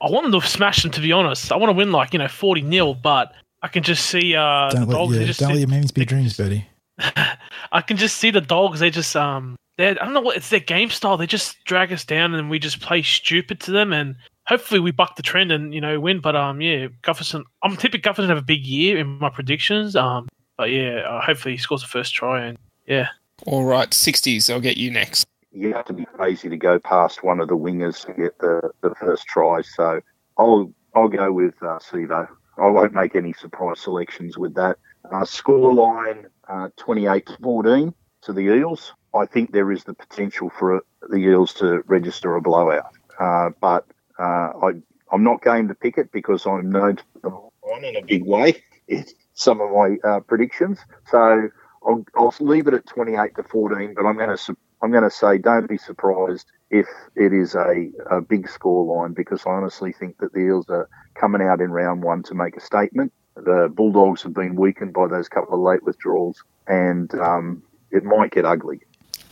[0.00, 0.90] I want them to smash them.
[0.92, 3.32] To be honest, I want to win like you know forty 0 but
[3.62, 5.10] I can just see uh, Don't the let, dogs.
[5.12, 6.68] your, they just don't let your memes be dreams, Bertie.
[6.98, 8.80] I can just see the dogs.
[8.80, 11.16] They just um, they I don't know what it's their game style.
[11.16, 13.92] They just drag us down and we just play stupid to them.
[13.92, 14.16] And
[14.48, 16.20] hopefully we buck the trend and you know win.
[16.20, 17.44] But um, yeah, Gutherson.
[17.62, 19.94] I'm tipping Gutherson to have a big year in my predictions.
[19.94, 23.08] Um, but yeah, uh, hopefully he scores the first try and yeah.
[23.46, 24.52] All right, 60s.
[24.52, 25.24] I'll get you next.
[25.52, 28.72] You have to be crazy to go past one of the wingers to get the,
[28.80, 29.62] the first try.
[29.62, 30.00] So
[30.36, 32.26] I'll I'll go with uh, Sivo.
[32.56, 34.78] I won't make any surprise selections with that.
[35.12, 38.92] Uh, score line uh, 28 to 14 to the Eels.
[39.14, 42.90] I think there is the potential for the Eels to register a blowout.
[43.20, 43.86] Uh, but
[44.18, 44.70] uh, I,
[45.12, 48.24] I'm not going to pick it because I'm known to them on in a big
[48.24, 49.04] way in
[49.34, 50.78] some of my uh, predictions.
[51.06, 51.48] So
[51.86, 55.10] I'll, I'll leave it at 28 to 14, but I'm going to I'm going to
[55.10, 59.92] say don't be surprised if it is a, a big score line because I honestly
[59.92, 63.12] think that the Eels are coming out in round one to make a statement.
[63.34, 68.32] The Bulldogs have been weakened by those couple of late withdrawals, and um, it might
[68.32, 68.80] get ugly.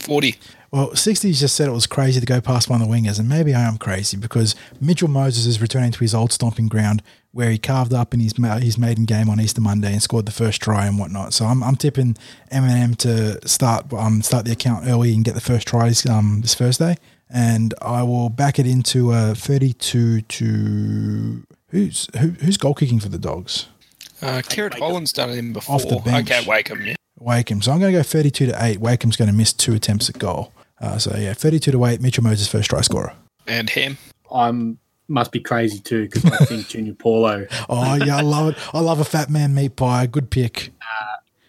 [0.07, 0.37] 40.
[0.71, 3.29] Well, 60s just said it was crazy to go past one of the wingers, and
[3.29, 7.03] maybe I am crazy because Mitchell Moses is returning to his old stomping ground
[7.33, 10.27] where he carved up in his ma- his maiden game on Easter Monday and scored
[10.27, 11.35] the first try and whatnot.
[11.35, 12.17] So I'm, I'm tipping
[12.51, 16.55] Eminem to start um, start the account early and get the first tries um, this
[16.55, 16.97] Thursday,
[17.29, 23.09] and I will back it into a 32 to who's who, who's goal kicking for
[23.09, 23.67] the Dogs.
[24.23, 25.77] Uh, Kerrod Holland's done him before.
[25.77, 26.31] Off the bench.
[26.31, 26.95] Okay, Wakeham, yeah.
[27.19, 27.63] Wakeham.
[27.63, 28.81] So I'm going to go 32 to 8.
[28.81, 30.53] Wakeham's going to miss two attempts at goal.
[30.81, 32.01] Uh, so yeah, 32 to 8.
[32.01, 33.15] Mitchell Moses first try scorer.
[33.47, 33.99] And him.
[34.31, 38.75] I'm must be crazy too because I think Junior Paulo Oh yeah, I love it.
[38.75, 40.07] I love a fat man meat pie.
[40.07, 40.73] Good pick.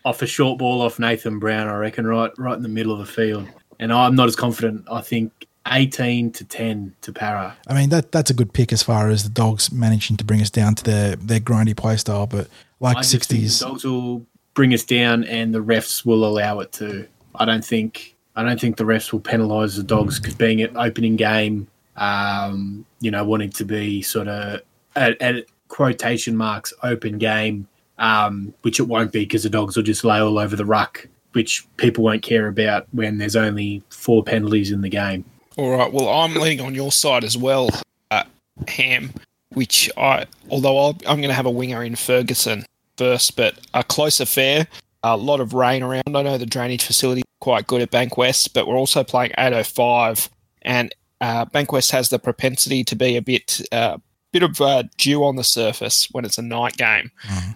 [0.06, 3.00] off a short ball off Nathan Brown, I reckon, right right in the middle of
[3.00, 3.48] the field.
[3.80, 4.86] And I'm not as confident.
[4.92, 7.58] I think 18 to 10 to Para.
[7.68, 10.42] I mean that that's a good pick as far as the dogs managing to bring
[10.42, 12.28] us down to their their grindy play style.
[12.28, 12.48] But
[12.80, 14.26] like I just think the 60s, dogs will
[14.58, 17.08] bring us down, and the refs will allow it to.
[17.36, 20.76] I don't think I don't think the refs will penalise the dogs because being an
[20.76, 24.62] opening game, um, you know, wanting to be sort of
[24.96, 27.68] at, at quotation marks open game,
[28.00, 31.08] um, which it won't be because the dogs will just lay all over the ruck,
[31.34, 35.24] which people won't care about when there's only four penalties in the game.
[35.56, 35.94] All right.
[35.94, 37.70] Well, I'm leaning on your side as well,
[38.10, 38.24] uh,
[38.68, 39.14] Ham.
[39.54, 42.66] Which I, although I'll, I'm going to have a winger in Ferguson
[42.98, 44.68] first, but a close affair.
[45.04, 46.16] A lot of rain around.
[46.16, 50.30] I know the drainage facility quite good at Bankwest, but we're also playing 805,
[50.64, 53.98] and uh, Bankwest has the propensity to be a bit, uh,
[54.34, 57.12] bit of uh, dew on the surface when it's a night game.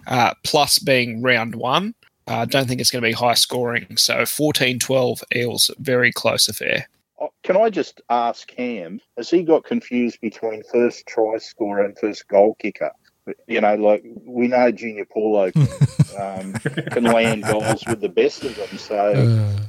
[0.06, 1.94] Uh, plus, being round one,
[2.26, 3.96] I don't think it's going to be high scoring.
[3.96, 6.88] So 14-12 Eels, very close affair.
[7.20, 11.98] Oh, Can I just ask Cam, has he got confused between first try scorer and
[11.98, 12.90] first goal kicker?
[13.46, 15.68] You know, like we know Junior Paulo can,
[16.20, 18.78] um, can land goals with the best of them.
[18.78, 18.96] So,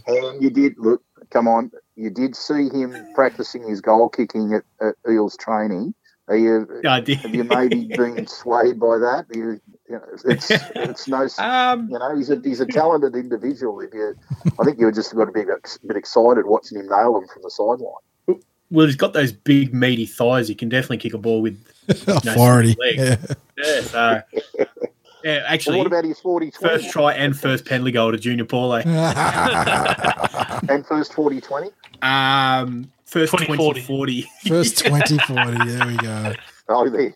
[0.08, 4.54] Uh, and you did look, come on, you did see him practicing his goal kicking
[4.54, 5.94] at, at Eels training.
[6.30, 7.18] Are you, I did.
[7.20, 9.26] have you maybe been swayed by that?
[9.34, 13.82] You, you know, it's it's no, Um, you know, he's a he's a talented individual.
[13.82, 14.16] If you,
[14.60, 17.14] I think you were just got to be a bit, bit excited watching him nail
[17.14, 18.42] them from the sideline.
[18.72, 20.48] well, he's got those big meaty thighs.
[20.48, 21.62] He can definitely kick a ball with.
[22.08, 22.76] authority.
[22.80, 22.98] leg.
[22.98, 23.18] Yeah.
[23.58, 24.22] Yeah, so
[25.24, 28.46] yeah, Well, actually, what about his 40 first try and first penalty goal to Junior
[28.46, 28.76] Paulo.
[28.86, 31.70] and first 40 20?
[32.02, 33.82] Um, first 20, 20, 40.
[33.82, 34.30] 40.
[34.48, 35.66] First 20 40.
[35.66, 36.34] There we go.
[36.70, 37.14] Oh, there.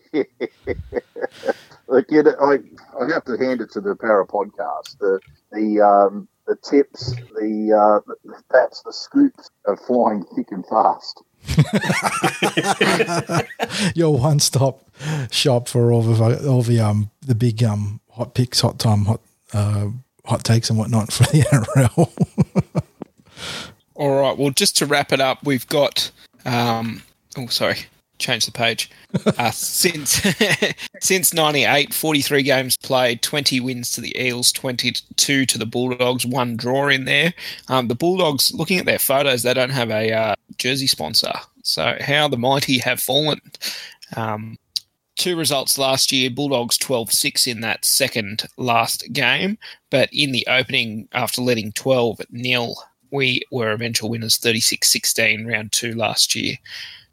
[1.88, 2.58] Look, you know, I,
[3.00, 4.98] I have to hand it to the Para podcast.
[4.98, 5.20] The
[5.52, 11.22] the um, the tips, the uh, the that's the scoops are flying thick and fast.
[13.94, 14.84] Your one stop
[15.30, 19.20] shop for all the all the um the big um hot picks, hot time, hot
[19.52, 19.88] uh,
[20.24, 22.10] hot takes and whatnot for the NRL.
[23.94, 24.36] All right.
[24.36, 26.10] Well, just to wrap it up, we've got.
[26.44, 27.02] Um,
[27.36, 27.78] oh, sorry.
[28.18, 28.90] Change the page.
[29.38, 30.20] Uh, since
[31.00, 36.56] since 98, 43 games played, 20 wins to the Eels, 22 to the Bulldogs, one
[36.56, 37.32] draw in there.
[37.68, 41.32] Um, the Bulldogs, looking at their photos, they don't have a uh, jersey sponsor.
[41.62, 43.40] So, how the mighty have fallen.
[44.16, 44.58] Um,
[45.16, 49.58] two results last year Bulldogs 12 6 in that second last game,
[49.90, 52.76] but in the opening, after letting 12 nil
[53.10, 56.56] we were eventual winners 36 16 round two last year.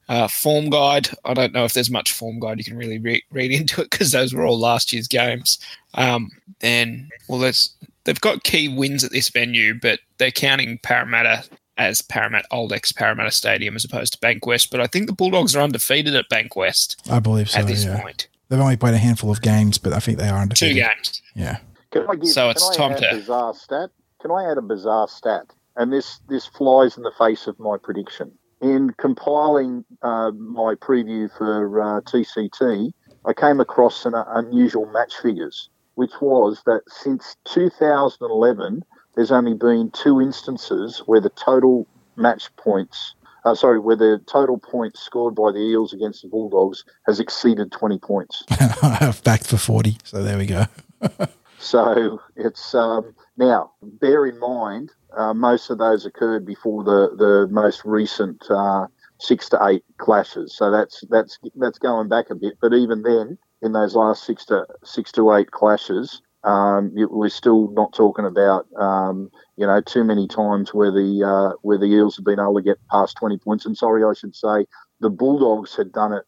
[0.07, 3.23] Uh, form guide, I don't know if there's much form guide you can really re-
[3.31, 5.57] read into it because those were all last year's games.
[5.95, 6.29] Um,
[6.59, 11.43] then, well, there's, they've got key wins at this venue, but they're counting Parramatta
[11.77, 14.69] as Parramatta Old Ex Parramatta Stadium as opposed to Bankwest.
[14.69, 17.59] But I think the Bulldogs are undefeated at Bankwest I believe so.
[17.59, 17.99] at this yeah.
[18.01, 18.27] point.
[18.49, 20.77] They've only played a handful of games, but I think they are undefeated.
[20.77, 21.03] Two undefeated.
[21.03, 21.21] games.
[21.35, 21.57] Yeah.
[21.91, 23.89] Can I give, So can it's I time add to- a bizarre stat?
[24.21, 25.45] Can I add a bizarre stat?
[25.75, 28.31] And this this flies in the face of my prediction.
[28.61, 32.91] In compiling uh, my preview for uh, TCT,
[33.25, 38.83] I came across an unusual match figures, which was that since 2011,
[39.15, 44.57] there's only been two instances where the total match points, uh, sorry, where the total
[44.57, 48.43] points scored by the Eels against the Bulldogs has exceeded 20 points.
[49.23, 49.97] Back for 40.
[50.03, 50.65] So there we go.
[51.65, 57.47] So it's um, now bear in mind uh, most of those occurred before the the
[57.51, 58.87] most recent uh,
[59.19, 60.55] six to eight clashes.
[60.55, 62.53] So that's that's that's going back a bit.
[62.61, 67.29] But even then, in those last six to six to eight clashes, um, you- we're
[67.29, 71.85] still not talking about um, you know too many times where the uh, where the
[71.85, 73.65] Eels have been able to get past twenty points.
[73.65, 74.65] And sorry, I should say
[74.99, 76.23] the Bulldogs had done it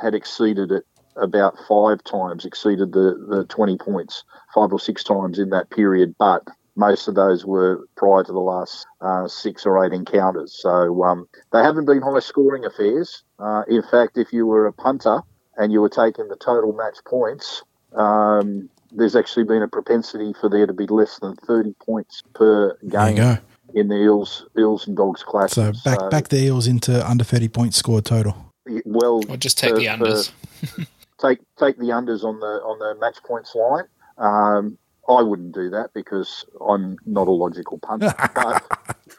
[0.00, 0.84] had exceeded it
[1.16, 4.24] about five times, exceeded the, the 20 points
[4.54, 6.42] five or six times in that period, but
[6.76, 10.56] most of those were prior to the last uh, six or eight encounters.
[10.60, 13.22] So um, they haven't been high scoring affairs.
[13.38, 15.20] Uh, in fact, if you were a punter
[15.56, 17.62] and you were taking the total match points,
[17.94, 22.76] um, there's actually been a propensity for there to be less than 30 points per
[22.82, 23.38] There you game go.
[23.74, 25.54] in the Eels, Eels and Dogs classes.
[25.54, 28.52] So back back the Eels into under 30 points score total.
[28.84, 30.30] well, Or just take for- the unders.
[31.20, 33.84] take take the unders on the on the match points line.
[34.18, 38.12] Um, I wouldn't do that because I'm not a logical punter.
[38.34, 38.78] but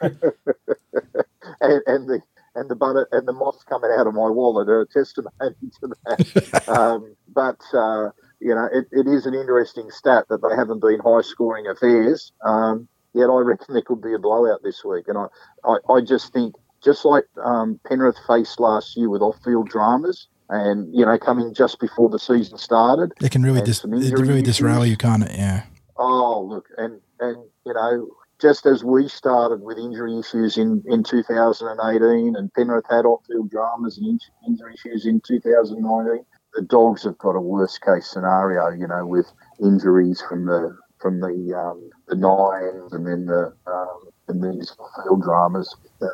[1.60, 2.20] and, and the
[2.54, 5.30] and the butter and the moths coming out of my wallet are a testimony
[5.80, 6.68] to that.
[6.68, 8.10] um, but uh,
[8.40, 12.32] you know, it, it is an interesting stat that they haven't been high scoring affairs.
[12.44, 15.26] Um, yet I reckon there could be a blowout this week, and I
[15.64, 20.28] I, I just think just like um, Penrith faced last year with off field dramas.
[20.50, 24.40] And you know, coming just before the season started, It can really dis- it really
[24.40, 25.32] disrail you, can't it?
[25.36, 25.64] Yeah.
[25.98, 27.36] Oh, look, and and
[27.66, 28.08] you know,
[28.40, 33.98] just as we started with injury issues in, in 2018, and Penrith had off-field dramas
[33.98, 36.24] and in- injury issues in 2019,
[36.54, 38.70] the Dogs have got a worst-case scenario.
[38.70, 39.26] You know, with
[39.60, 45.22] injuries from the from the um, the nines and then the um, and these off-field
[45.22, 45.74] dramas.
[46.00, 46.06] Uh,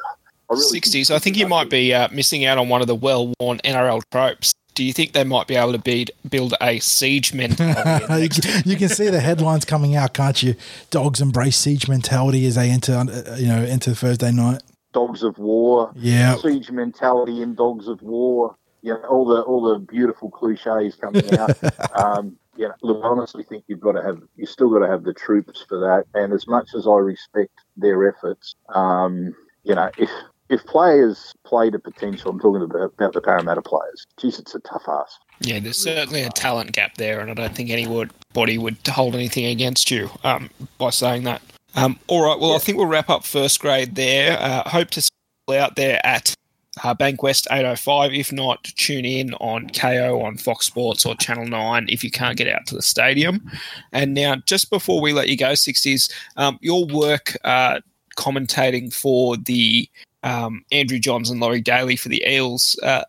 [0.51, 1.11] I really 60s.
[1.11, 4.03] I think you might be uh, missing out on one of the well worn NRL
[4.11, 4.54] tropes.
[4.75, 8.23] Do you think they might be able to beat, build a siege mentality?
[8.23, 10.57] you, can, you can see the headlines coming out, can't you?
[10.91, 14.63] Dogs embrace siege mentality as they enter, uh, you know, enter Thursday night.
[14.93, 15.93] Dogs of War.
[15.95, 16.37] Yeah.
[16.37, 18.57] siege mentality in Dogs of War.
[18.83, 21.57] You know, all the all the beautiful cliches coming out.
[21.99, 24.89] um, you know, look, I honestly think you've got to have you still got to
[24.91, 26.05] have the troops for that.
[26.15, 30.11] And as much as I respect their efforts, um, you know, if
[30.49, 34.07] if players play to potential, I'm talking about, the Parramatta players.
[34.19, 35.17] Geez, it's a tough ask.
[35.41, 39.47] Yeah, there's certainly a talent gap there, and I don't think anybody would hold anything
[39.47, 41.43] against you um, by saying that.
[41.77, 44.39] Um, all right, well, I think we'll wrap up first grade there.
[44.41, 45.09] Uh, hope to see
[45.49, 46.35] you out there at
[46.83, 48.13] uh, Bankwest 805.
[48.13, 52.37] If not, tune in on KO on Fox Sports or Channel 9 if you can't
[52.37, 53.51] get out to the stadium.
[53.93, 57.81] And now, just before we let you go, 60s, um, your work uh,
[58.17, 59.89] commentating for the
[60.25, 62.79] um, Andrew Johns and Laurie Daley for the Eels.
[62.83, 63.05] Uh,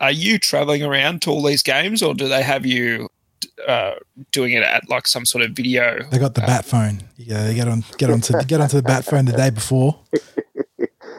[0.00, 3.08] are you traveling around to all these games, or do they have you
[3.66, 3.94] uh,
[4.30, 6.02] doing it at like some sort of video?
[6.10, 7.02] They got the bat phone.
[7.16, 9.98] Yeah, they get on get onto get onto the bat phone the day before.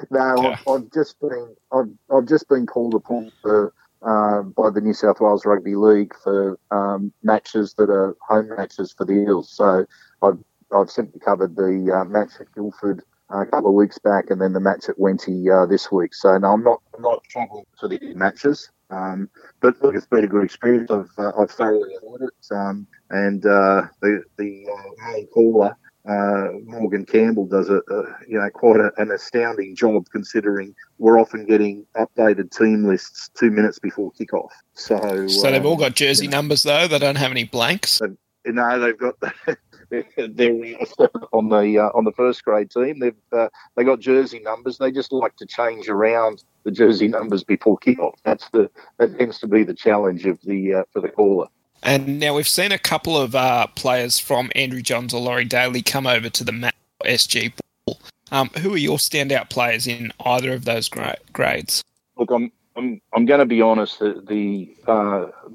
[0.09, 0.57] No, Yeah.
[0.67, 4.93] I've, I've just been I've, I've just been called upon for, uh, by the New
[4.93, 9.49] South Wales Rugby League for um, matches that are home matches for the Eels.
[9.49, 9.85] So
[10.21, 10.37] I've
[10.75, 13.03] I've simply covered the uh, match at Guildford uh,
[13.33, 16.13] a couple of weeks back, and then the match at Wenty uh, this week.
[16.13, 18.69] So no, I'm not I'm not travelling to the matches.
[18.89, 19.29] Um,
[19.61, 20.91] but look, it's been a good experience.
[20.91, 22.53] I've uh, I've thoroughly enjoyed it.
[22.55, 25.77] Um, and uh, the the uh, main caller
[26.09, 31.19] uh, Morgan Campbell does a, a you know quite a, an astounding job considering we're
[31.19, 34.49] often getting updated team lists two minutes before kickoff.
[34.73, 36.31] So So they've um, all got jersey yeah.
[36.31, 36.87] numbers though.
[36.87, 38.01] They don't have any blanks.
[38.45, 39.15] you know they've got
[40.15, 42.99] they're, they're a step up on the uh, on the first grade team.
[42.99, 44.77] They've uh, they got jersey numbers.
[44.77, 48.15] They just like to change around the jersey numbers before kickoff.
[48.23, 51.47] That's the that tends to be the challenge of the uh, for the caller.
[51.83, 55.81] And now we've seen a couple of uh, players from Andrew Johns or Laurie Daley
[55.81, 57.53] come over to the Mac SG
[57.85, 57.99] ball.
[58.31, 61.83] Um, who are your standout players in either of those gra- grades?
[62.17, 63.99] Look, I'm I'm I'm going to be honest.
[63.99, 64.73] The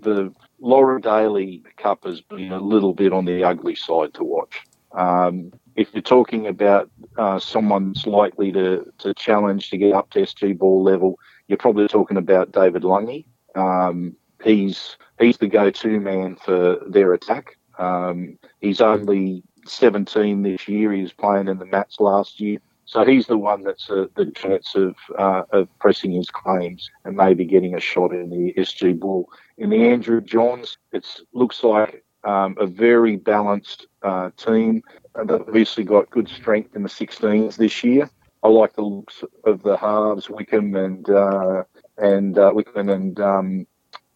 [0.02, 4.62] the, Laurie Daley Cup has been a little bit on the ugly side to watch.
[4.92, 10.20] Um, if you're talking about uh, someone's likely to, to challenge to get up to
[10.20, 13.26] SG ball level, you're probably talking about David Lungy.
[13.54, 17.58] Um, he's he's the go-to man for their attack.
[17.78, 20.92] Um, he's only 17 this year.
[20.92, 22.58] He was playing in the Mats last year.
[22.86, 27.16] So he's the one that's a, the chance of, uh, of pressing his claims and
[27.16, 29.28] maybe getting a shot in the SG ball.
[29.58, 34.82] In the Andrew Johns, it looks like um, a very balanced uh, team.
[35.16, 38.08] They've obviously got good strength in the 16s this year.
[38.42, 41.64] I like the looks of the halves, Wickham and uh,
[41.98, 43.66] and uh, Wickham and um,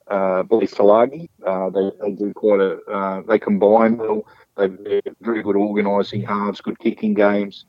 [0.07, 1.29] uh, Billy Salagi.
[1.45, 4.25] Uh, they, they do quite a uh, they combine well.
[4.57, 7.65] They're very good organising halves, good kicking games.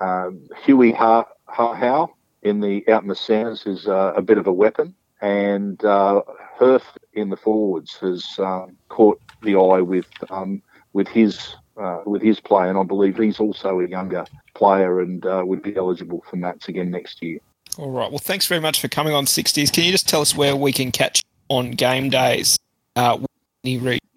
[0.00, 2.06] Um, Huey Ha Ha
[2.42, 6.22] in the out in the centres is uh, a bit of a weapon, and uh,
[6.58, 12.22] Hirth in the forwards has um, caught the eye with um, with his uh, with
[12.22, 14.24] his play, and I believe he's also a younger
[14.54, 17.38] player and uh, would be eligible for Mats again next year.
[17.76, 18.10] All right.
[18.10, 19.72] Well, thanks very much for coming on 60s.
[19.72, 22.58] Can you just tell us where we can catch on game days?
[22.96, 23.18] Uh,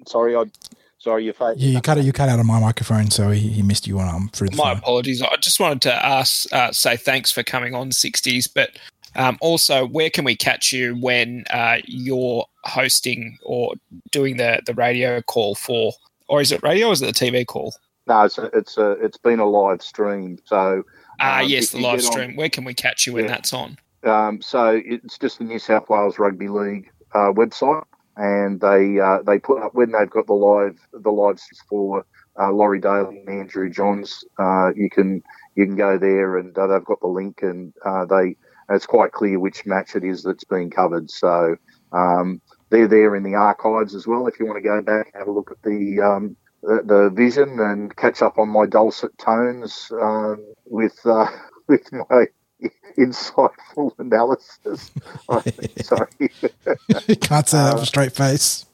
[0.08, 0.46] Sorry, I
[1.02, 2.06] Sorry, you yeah, you cut it.
[2.06, 4.56] You cut out of my microphone, so he, he missed you on um through the.
[4.56, 4.78] My phone.
[4.78, 5.20] apologies.
[5.24, 8.78] I just wanted to ask, uh, say thanks for coming on sixties, but
[9.16, 13.74] um, also where can we catch you when uh, you're hosting or
[14.12, 15.94] doing the the radio call for,
[16.28, 17.74] or is it radio or is it the TV call?
[18.06, 20.38] No, it's a, it's a, it's been a live stream.
[20.46, 20.84] So
[21.20, 22.30] ah, um, yes, the live stream.
[22.30, 23.32] On, where can we catch you when yeah.
[23.32, 23.76] that's on?
[24.04, 27.86] Um, so it's just the New South Wales Rugby League uh, website
[28.18, 32.06] and they uh, they put up when they've got the live the lives for
[32.40, 34.24] uh, Laurie Daley and Andrew Johns.
[34.38, 35.22] Uh, you can
[35.56, 38.36] you can go there and uh, they've got the link and uh, they
[38.70, 41.10] it's quite clear which match it is that's being covered.
[41.10, 41.56] So
[41.92, 44.28] um, they're there in the archives as well.
[44.28, 47.10] If you want to go back and have a look at the um, the, the,
[47.10, 51.28] vision and catch up on my dulcet tones um, with uh,
[51.68, 52.28] with my
[52.98, 54.92] insightful analysis.
[55.84, 56.10] sorry.
[57.08, 58.66] you can't say that with a straight face.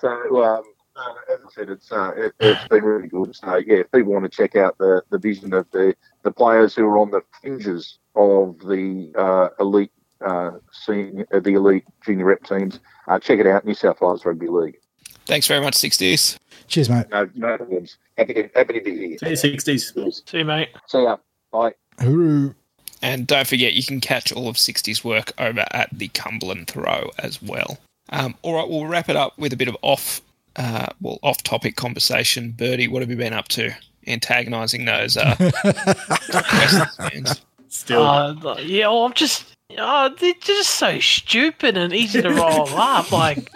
[0.00, 0.62] so, um,
[0.96, 3.34] uh, as I said, it's uh, it, has been really good.
[3.36, 6.74] So, yeah, if people want to check out the, the vision of the, the players
[6.74, 9.92] who are on the fringes of the uh, elite
[10.26, 14.24] uh, senior, uh, the elite junior rep teams, uh, check it out, New South Wales
[14.24, 14.78] Rugby League.
[15.26, 16.38] Thanks very much, 60s.
[16.66, 17.06] Cheers, mate.
[17.10, 17.98] No, no problems.
[18.16, 19.36] Happy to, happy to be here.
[19.36, 20.28] See you, 60s.
[20.28, 20.70] See you, mate.
[20.86, 21.18] See ya.
[21.52, 21.74] Bye.
[21.98, 22.54] Hooroo.
[23.00, 27.10] And don't forget, you can catch all of 60's work over at the Cumberland Throw
[27.18, 27.78] as well.
[28.10, 30.20] Um, all right, we'll wrap it up with a bit of off,
[30.56, 32.50] uh, well, off-topic conversation.
[32.50, 33.70] Birdie, what have you been up to?
[34.06, 35.34] Antagonising those uh,
[36.96, 37.40] fans.
[37.68, 38.88] Still, uh, yeah.
[38.88, 43.12] Well, I'm just, oh, they're just so stupid and easy to roll up.
[43.12, 43.50] Like,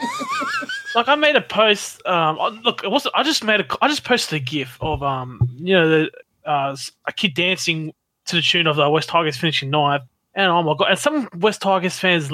[0.95, 2.05] like I made a post.
[2.07, 3.67] Um, look, it was I just made a.
[3.81, 6.11] I just posted a GIF of um, you know, the
[6.45, 6.77] uh,
[7.07, 7.95] a kid dancing
[8.33, 10.03] to the tune of the West Tigers finishing ninth.
[10.35, 10.89] And oh my god!
[10.91, 12.31] And some West Tigers fans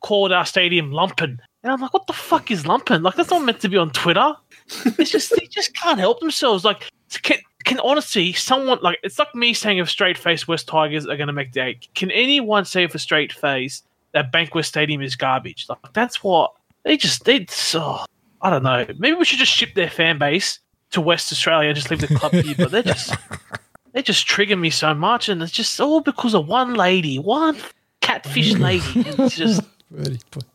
[0.00, 3.02] called our stadium lumping, and I'm like, what the fuck is lumping?
[3.02, 4.34] Like that's not meant to be on Twitter.
[4.98, 6.64] It's just they just can't help themselves.
[6.64, 6.90] Like
[7.22, 11.16] can, can honestly someone like it's like me saying if straight face West Tigers are
[11.16, 11.88] going to make the eight.
[11.94, 15.66] Can anyone say with a straight face that Bankwest Stadium is garbage?
[15.68, 17.46] Like that's what they just they.
[17.74, 18.04] Oh,
[18.42, 18.86] I don't know.
[18.98, 20.58] Maybe we should just ship their fan base
[20.90, 22.56] to West Australia and just leave the club here.
[22.58, 23.14] But they're just
[23.96, 27.56] they just trigger me so much, and it's just all because of one lady, one
[28.02, 28.84] catfish lady.
[28.94, 29.62] it's just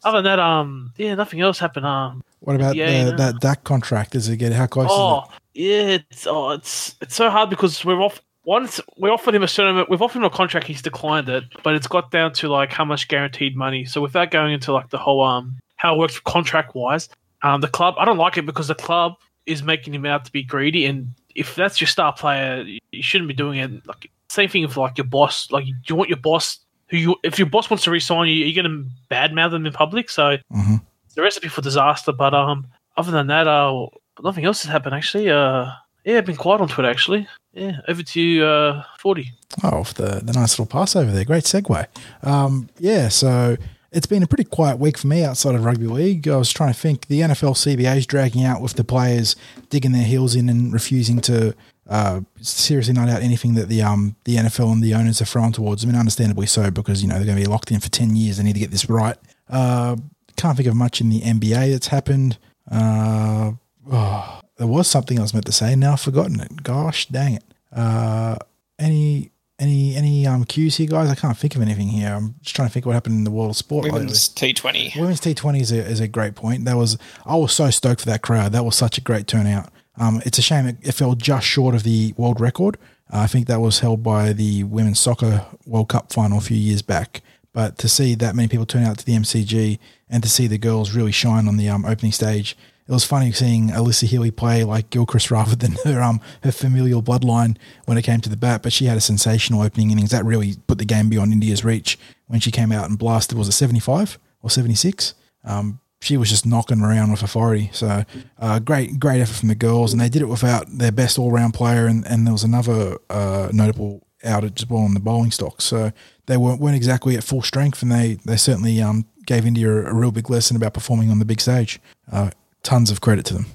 [0.03, 1.87] other than that, um, yeah, nothing else happened.
[1.87, 4.13] Um, what about yeah, the, that that contract?
[4.13, 4.89] Is it get how close?
[4.91, 5.23] Oh,
[5.55, 8.21] yeah, it's oh, it's it's so hard because we're off.
[8.45, 10.67] Once we offered him a certain, amount, we've offered him a contract.
[10.67, 13.85] He's declined it, but it's got down to like how much guaranteed money.
[13.85, 17.09] So without going into like the whole um how it works contract wise,
[17.41, 19.13] um the club I don't like it because the club
[19.47, 23.27] is making him out to be greedy and if that's your star player, you shouldn't
[23.27, 23.87] be doing it.
[23.87, 25.51] Like same thing for like your boss.
[25.51, 26.59] Like you want your boss
[26.91, 29.73] who you if your boss wants to resign you, you're going to badmouth them in
[29.73, 30.09] public.
[30.09, 30.75] So mm-hmm.
[31.05, 32.11] it's a recipe for disaster.
[32.11, 32.67] But um,
[32.97, 33.87] other than that, uh,
[34.21, 35.29] nothing else has happened actually.
[35.29, 35.71] Uh,
[36.03, 37.27] yeah, I've been quiet on Twitter actually.
[37.53, 39.31] Yeah, over to uh, forty.
[39.63, 41.25] Oh, the the nice little pass over there.
[41.25, 41.87] Great segue.
[42.23, 43.57] Um, yeah, so
[43.91, 46.27] it's been a pretty quiet week for me outside of rugby league.
[46.27, 47.07] I was trying to think.
[47.07, 49.35] The NFL CBA is dragging out with the players
[49.69, 51.53] digging their heels in and refusing to
[51.89, 55.51] uh, seriously not out anything that the um the NFL and the owners are thrown
[55.51, 55.83] towards.
[55.83, 58.15] I mean, understandably so because you know they're going to be locked in for ten
[58.15, 58.37] years.
[58.37, 59.17] They need to get this right.
[59.49, 59.97] Uh,
[60.37, 62.37] can't think of much in the NBA that's happened.
[62.69, 63.51] Uh,
[63.91, 65.75] oh, there was something I was meant to say.
[65.75, 66.63] Now I've forgotten it.
[66.63, 67.43] Gosh, dang it.
[67.75, 68.37] Uh,
[68.79, 69.31] any
[69.61, 71.09] any any um cues here, guys?
[71.09, 72.13] I can't think of anything here.
[72.13, 73.85] I'm just trying to think what happened in the world of sport.
[73.85, 74.91] Women's T Twenty.
[74.95, 76.65] Women's T Twenty is a is a great point.
[76.65, 78.51] That was I was so stoked for that crowd.
[78.51, 79.71] That was such a great turnout.
[79.97, 82.77] Um, it's a shame it, it fell just short of the world record.
[83.13, 86.57] Uh, I think that was held by the Women's Soccer World Cup final a few
[86.57, 87.21] years back.
[87.53, 89.77] But to see that many people turn out to the MCG
[90.09, 92.57] and to see the girls really shine on the um, opening stage,
[92.91, 97.01] it was funny seeing Alyssa Healy play like Gilchrist rather than her um her familial
[97.01, 98.61] bloodline when it came to the bat.
[98.61, 101.97] But she had a sensational opening innings that really put the game beyond India's reach
[102.27, 103.37] when she came out and blasted.
[103.37, 105.13] Was it seventy five or seventy six?
[105.45, 107.69] Um, she was just knocking around with authority.
[107.71, 108.03] So
[108.39, 111.53] uh, great, great effort from the girls, and they did it without their best all-round
[111.53, 115.61] player, and, and there was another uh, notable outage as well the bowling stock.
[115.61, 115.91] So
[116.25, 119.91] they weren't, weren't exactly at full strength, and they they certainly um, gave India a,
[119.91, 121.79] a, real big lesson about performing on the big stage.
[122.11, 122.31] Uh,
[122.63, 123.45] tons of credit to them.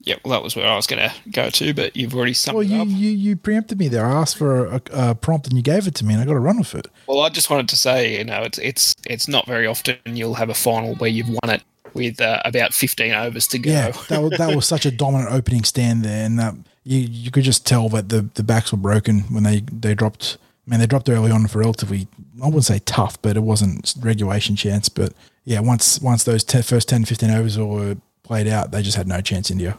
[0.00, 2.56] Yeah, well, that was where I was going to go to, but you've already summed
[2.56, 2.88] well, you, up.
[2.88, 4.04] you you preempted me there.
[4.04, 6.34] I asked for a, a, prompt and you gave it to me, and I got
[6.34, 6.88] to run with it.
[7.06, 10.34] Well, I just wanted to say, you know, it's it's it's not very often you'll
[10.34, 11.62] have a final where you've won it
[11.94, 13.70] with uh, about 15 overs to go.
[13.70, 17.30] Yeah, that was, that was such a dominant opening stand there, and that you you
[17.30, 20.36] could just tell that the, the backs were broken when they, they dropped.
[20.66, 22.08] I mean, they dropped early on for relatively,
[22.42, 24.88] I wouldn't say tough, but it wasn't regulation chance.
[24.88, 25.12] But
[25.44, 29.06] yeah, once once those te- first 10, 15 overs were played out, they just had
[29.06, 29.78] no chance, India.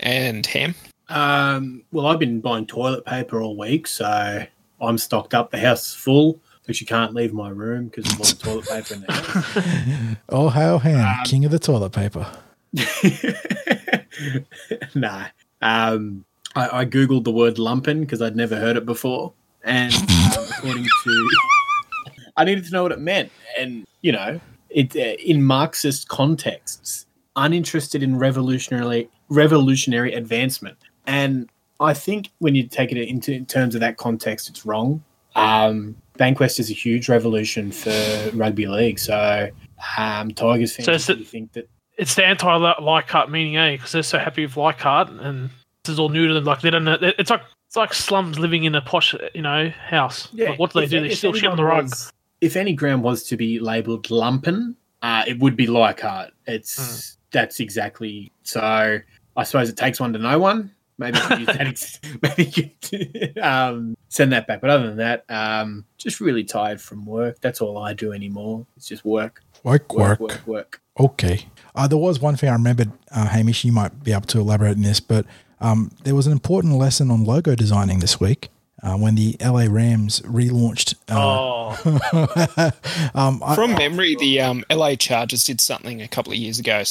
[0.00, 0.74] And Ham?
[1.08, 4.44] Um, well, I've been buying toilet paper all week, so
[4.80, 5.50] I'm stocked up.
[5.50, 8.42] The house is full because you can't leave my room because there's a lot of
[8.42, 10.16] toilet paper in there.
[10.30, 12.26] oh, hail Ham, um, king of the toilet paper.
[14.94, 15.26] nah.
[15.60, 16.24] Um,
[16.56, 19.32] I, I, googled the word lumpen because I'd never heard it before,
[19.62, 21.30] and um, according to,
[22.36, 27.03] I needed to know what it meant, and you know, it uh, in Marxist contexts,
[27.36, 31.48] uninterested in revolutionary revolutionary advancement, and
[31.80, 35.02] I think when you take it into in terms of that context, it's wrong.
[35.34, 38.98] Um, Bankwest is a huge revolution for rugby league.
[38.98, 39.48] So
[39.98, 41.68] um, Tigers fans so think that
[41.98, 43.72] it's the anti Leichhardt meaning, eh?
[43.72, 45.50] Because they're so happy with Leichhardt, and
[45.84, 46.44] this is all new to them.
[46.44, 46.98] Like they don't know.
[47.00, 50.28] It's like it's like slums living in a posh, you know, house.
[50.32, 50.50] Yeah.
[50.50, 51.00] Like, what do they if, do?
[51.00, 51.84] They still shit on the rug.
[51.84, 56.32] Was, if any ground was to be labelled lumpen, uh, it would be Leichhardt.
[56.46, 57.16] It's mm.
[57.34, 59.00] That's exactly so.
[59.36, 60.70] I suppose it takes one to know one.
[60.96, 61.98] Maybe you that.
[62.22, 62.70] maybe
[63.34, 64.60] you um, send that back.
[64.60, 67.40] But other than that, um, just really tired from work.
[67.40, 68.64] That's all I do anymore.
[68.76, 70.46] It's just work, work, work, work, work.
[70.46, 70.80] work.
[70.98, 71.48] Okay.
[71.74, 73.64] Uh, there was one thing I remembered, uh, Hamish.
[73.64, 75.26] You might be able to elaborate on this, but
[75.60, 78.50] um, there was an important lesson on logo designing this week.
[78.82, 80.94] Uh, when the LA Rams relaunched.
[81.08, 82.70] Uh, oh.
[83.14, 86.82] um, From I, memory, the um, LA Chargers did something a couple of years ago.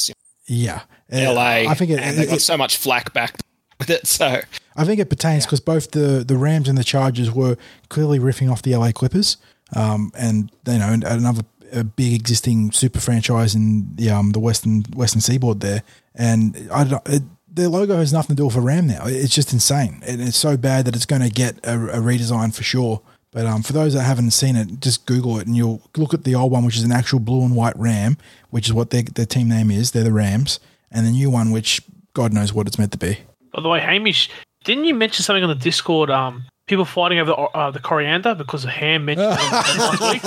[0.46, 1.70] Yeah, LA.
[1.70, 3.38] I think it, and they got it, so much flack back
[3.78, 4.06] with it.
[4.06, 4.40] So
[4.76, 5.74] I think it pertains because yeah.
[5.74, 7.56] both the the Rams and the Chargers were
[7.88, 9.36] clearly riffing off the LA Clippers,
[9.74, 11.42] um, and you know another
[11.72, 15.82] a big existing super franchise in the um the western western seaboard there,
[16.14, 17.08] and I don't.
[17.08, 19.04] It, their logo has nothing to do with a ram now.
[19.06, 22.52] It's just insane, and it's so bad that it's going to get a, a redesign
[22.52, 23.00] for sure.
[23.34, 26.22] But um, for those that haven't seen it, just Google it and you'll look at
[26.22, 28.16] the old one, which is an actual blue and white ram,
[28.50, 29.90] which is what their, their team name is.
[29.90, 30.60] They're the Rams,
[30.92, 31.82] and the new one, which
[32.14, 33.18] God knows what it's meant to be.
[33.52, 34.30] By the way, Hamish,
[34.62, 36.10] didn't you mention something on the Discord?
[36.10, 40.22] Um, people fighting over the, uh, the coriander because of ham mentioned last week.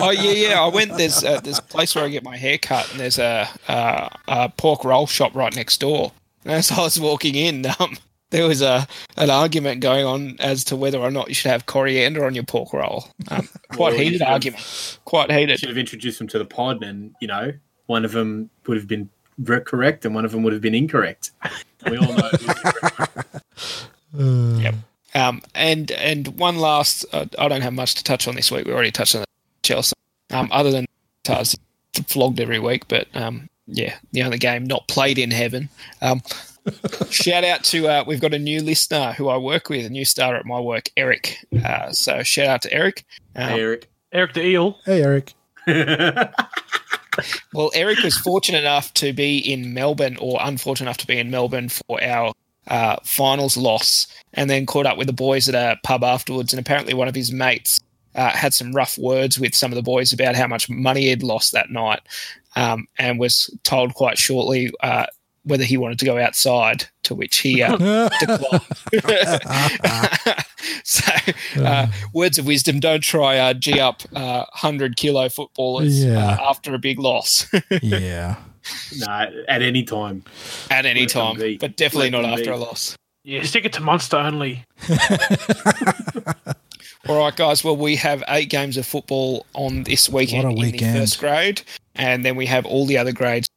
[0.00, 0.62] oh yeah, yeah.
[0.62, 0.96] I went.
[0.96, 4.08] There's uh, there's a place where I get my hair cut, and there's a, uh,
[4.28, 6.12] a pork roll shop right next door.
[6.44, 7.96] And as I was walking in, um,
[8.30, 11.66] there was a an argument going on as to whether or not you should have
[11.66, 13.08] coriander on your pork roll.
[13.28, 14.98] Um, quite well, heated argument.
[15.04, 15.58] Quite heated.
[15.58, 17.52] Should have introduced them to the pod, and you know,
[17.86, 19.10] one of them would have been
[19.64, 21.30] correct, and one of them would have been incorrect.
[21.88, 22.30] We all know.
[22.98, 23.06] uh.
[24.18, 24.74] Yep.
[25.14, 28.66] Um, and and one last, uh, I don't have much to touch on this week.
[28.66, 29.24] We already touched on
[29.62, 29.94] Chelsea.
[30.30, 30.86] Um, other than
[31.22, 31.56] Tars
[32.06, 35.68] flogged every week, but um, yeah, the only game not played in heaven.
[36.02, 36.22] Um,
[37.10, 40.04] shout out to uh, we've got a new listener who I work with, a new
[40.04, 41.38] starter at my work, Eric.
[41.64, 43.04] Uh, so shout out to Eric.
[43.34, 43.88] Um, hey, Eric.
[44.12, 44.78] Eric the Eel.
[44.84, 45.34] Hey, Eric.
[47.52, 51.30] well, Eric was fortunate enough to be in Melbourne, or unfortunate enough to be in
[51.30, 52.32] Melbourne for our
[52.68, 56.52] uh, finals loss, and then caught up with the boys at a pub afterwards.
[56.52, 57.80] And apparently, one of his mates
[58.14, 61.22] uh, had some rough words with some of the boys about how much money he'd
[61.22, 62.00] lost that night,
[62.54, 65.06] um, and was told quite shortly uh,
[65.46, 67.76] whether he wanted to go outside, to which he uh,
[68.20, 68.62] declined.
[70.84, 71.04] so,
[71.62, 76.38] uh, words of wisdom: don't try uh, g up uh, hundred kilo footballers uh, yeah.
[76.40, 77.50] after a big loss.
[77.82, 78.36] yeah.
[78.98, 80.24] No, at any time.
[80.70, 82.50] At any Let time, but definitely Let not after be.
[82.50, 82.96] a loss.
[83.22, 84.64] Yeah, stick it to Monster only.
[87.08, 87.62] All right, guys.
[87.62, 91.62] Well, we have eight games of football on this weekend, in the first grade,
[91.94, 93.48] and then we have all the other grades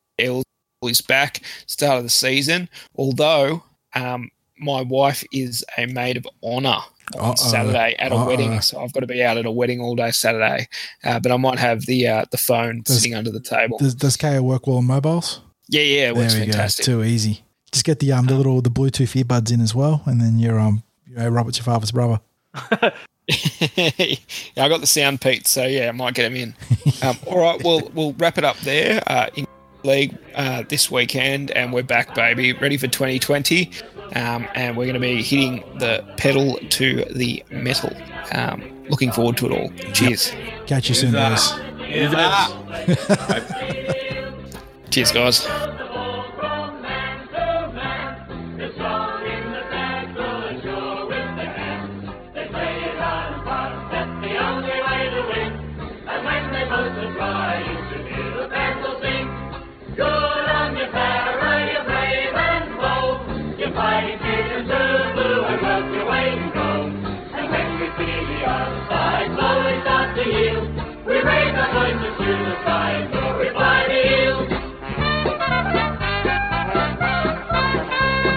[0.87, 2.69] is back, start of the season.
[2.95, 3.63] Although
[3.95, 6.77] um, my wife is a maid of honor
[7.17, 7.35] on Uh-oh.
[7.35, 8.27] Saturday at a Uh-oh.
[8.27, 10.67] wedding, so I've got to be out at a wedding all day Saturday.
[11.03, 13.77] Uh, but I might have the uh, the phone Does- sitting under the table.
[13.77, 15.41] Does, does KO work well on mobiles?
[15.67, 16.85] yeah, yeah, it works there we fantastic.
[16.85, 16.93] go.
[16.93, 17.43] Too easy.
[17.71, 20.59] Just get the um the little the Bluetooth earbuds in as well, and then you're
[20.59, 22.19] um you know, Robert's your father's brother.
[23.27, 24.15] yeah,
[24.57, 26.55] I got the sound Pete, so yeah, I might get him in.
[27.01, 29.01] Um, all right, we'll we'll wrap it up there.
[29.07, 29.45] Uh, in
[29.83, 33.71] league uh, this weekend, and we're back, baby, ready for 2020.
[34.15, 37.95] Um, and we're going to be hitting the pedal to the metal.
[38.33, 39.69] Um, looking forward to it all.
[39.93, 40.31] Cheers.
[40.65, 41.51] Catch you soon, guys.
[44.89, 45.45] Cheers, guys.
[71.19, 73.18] we raise our voices to the sky.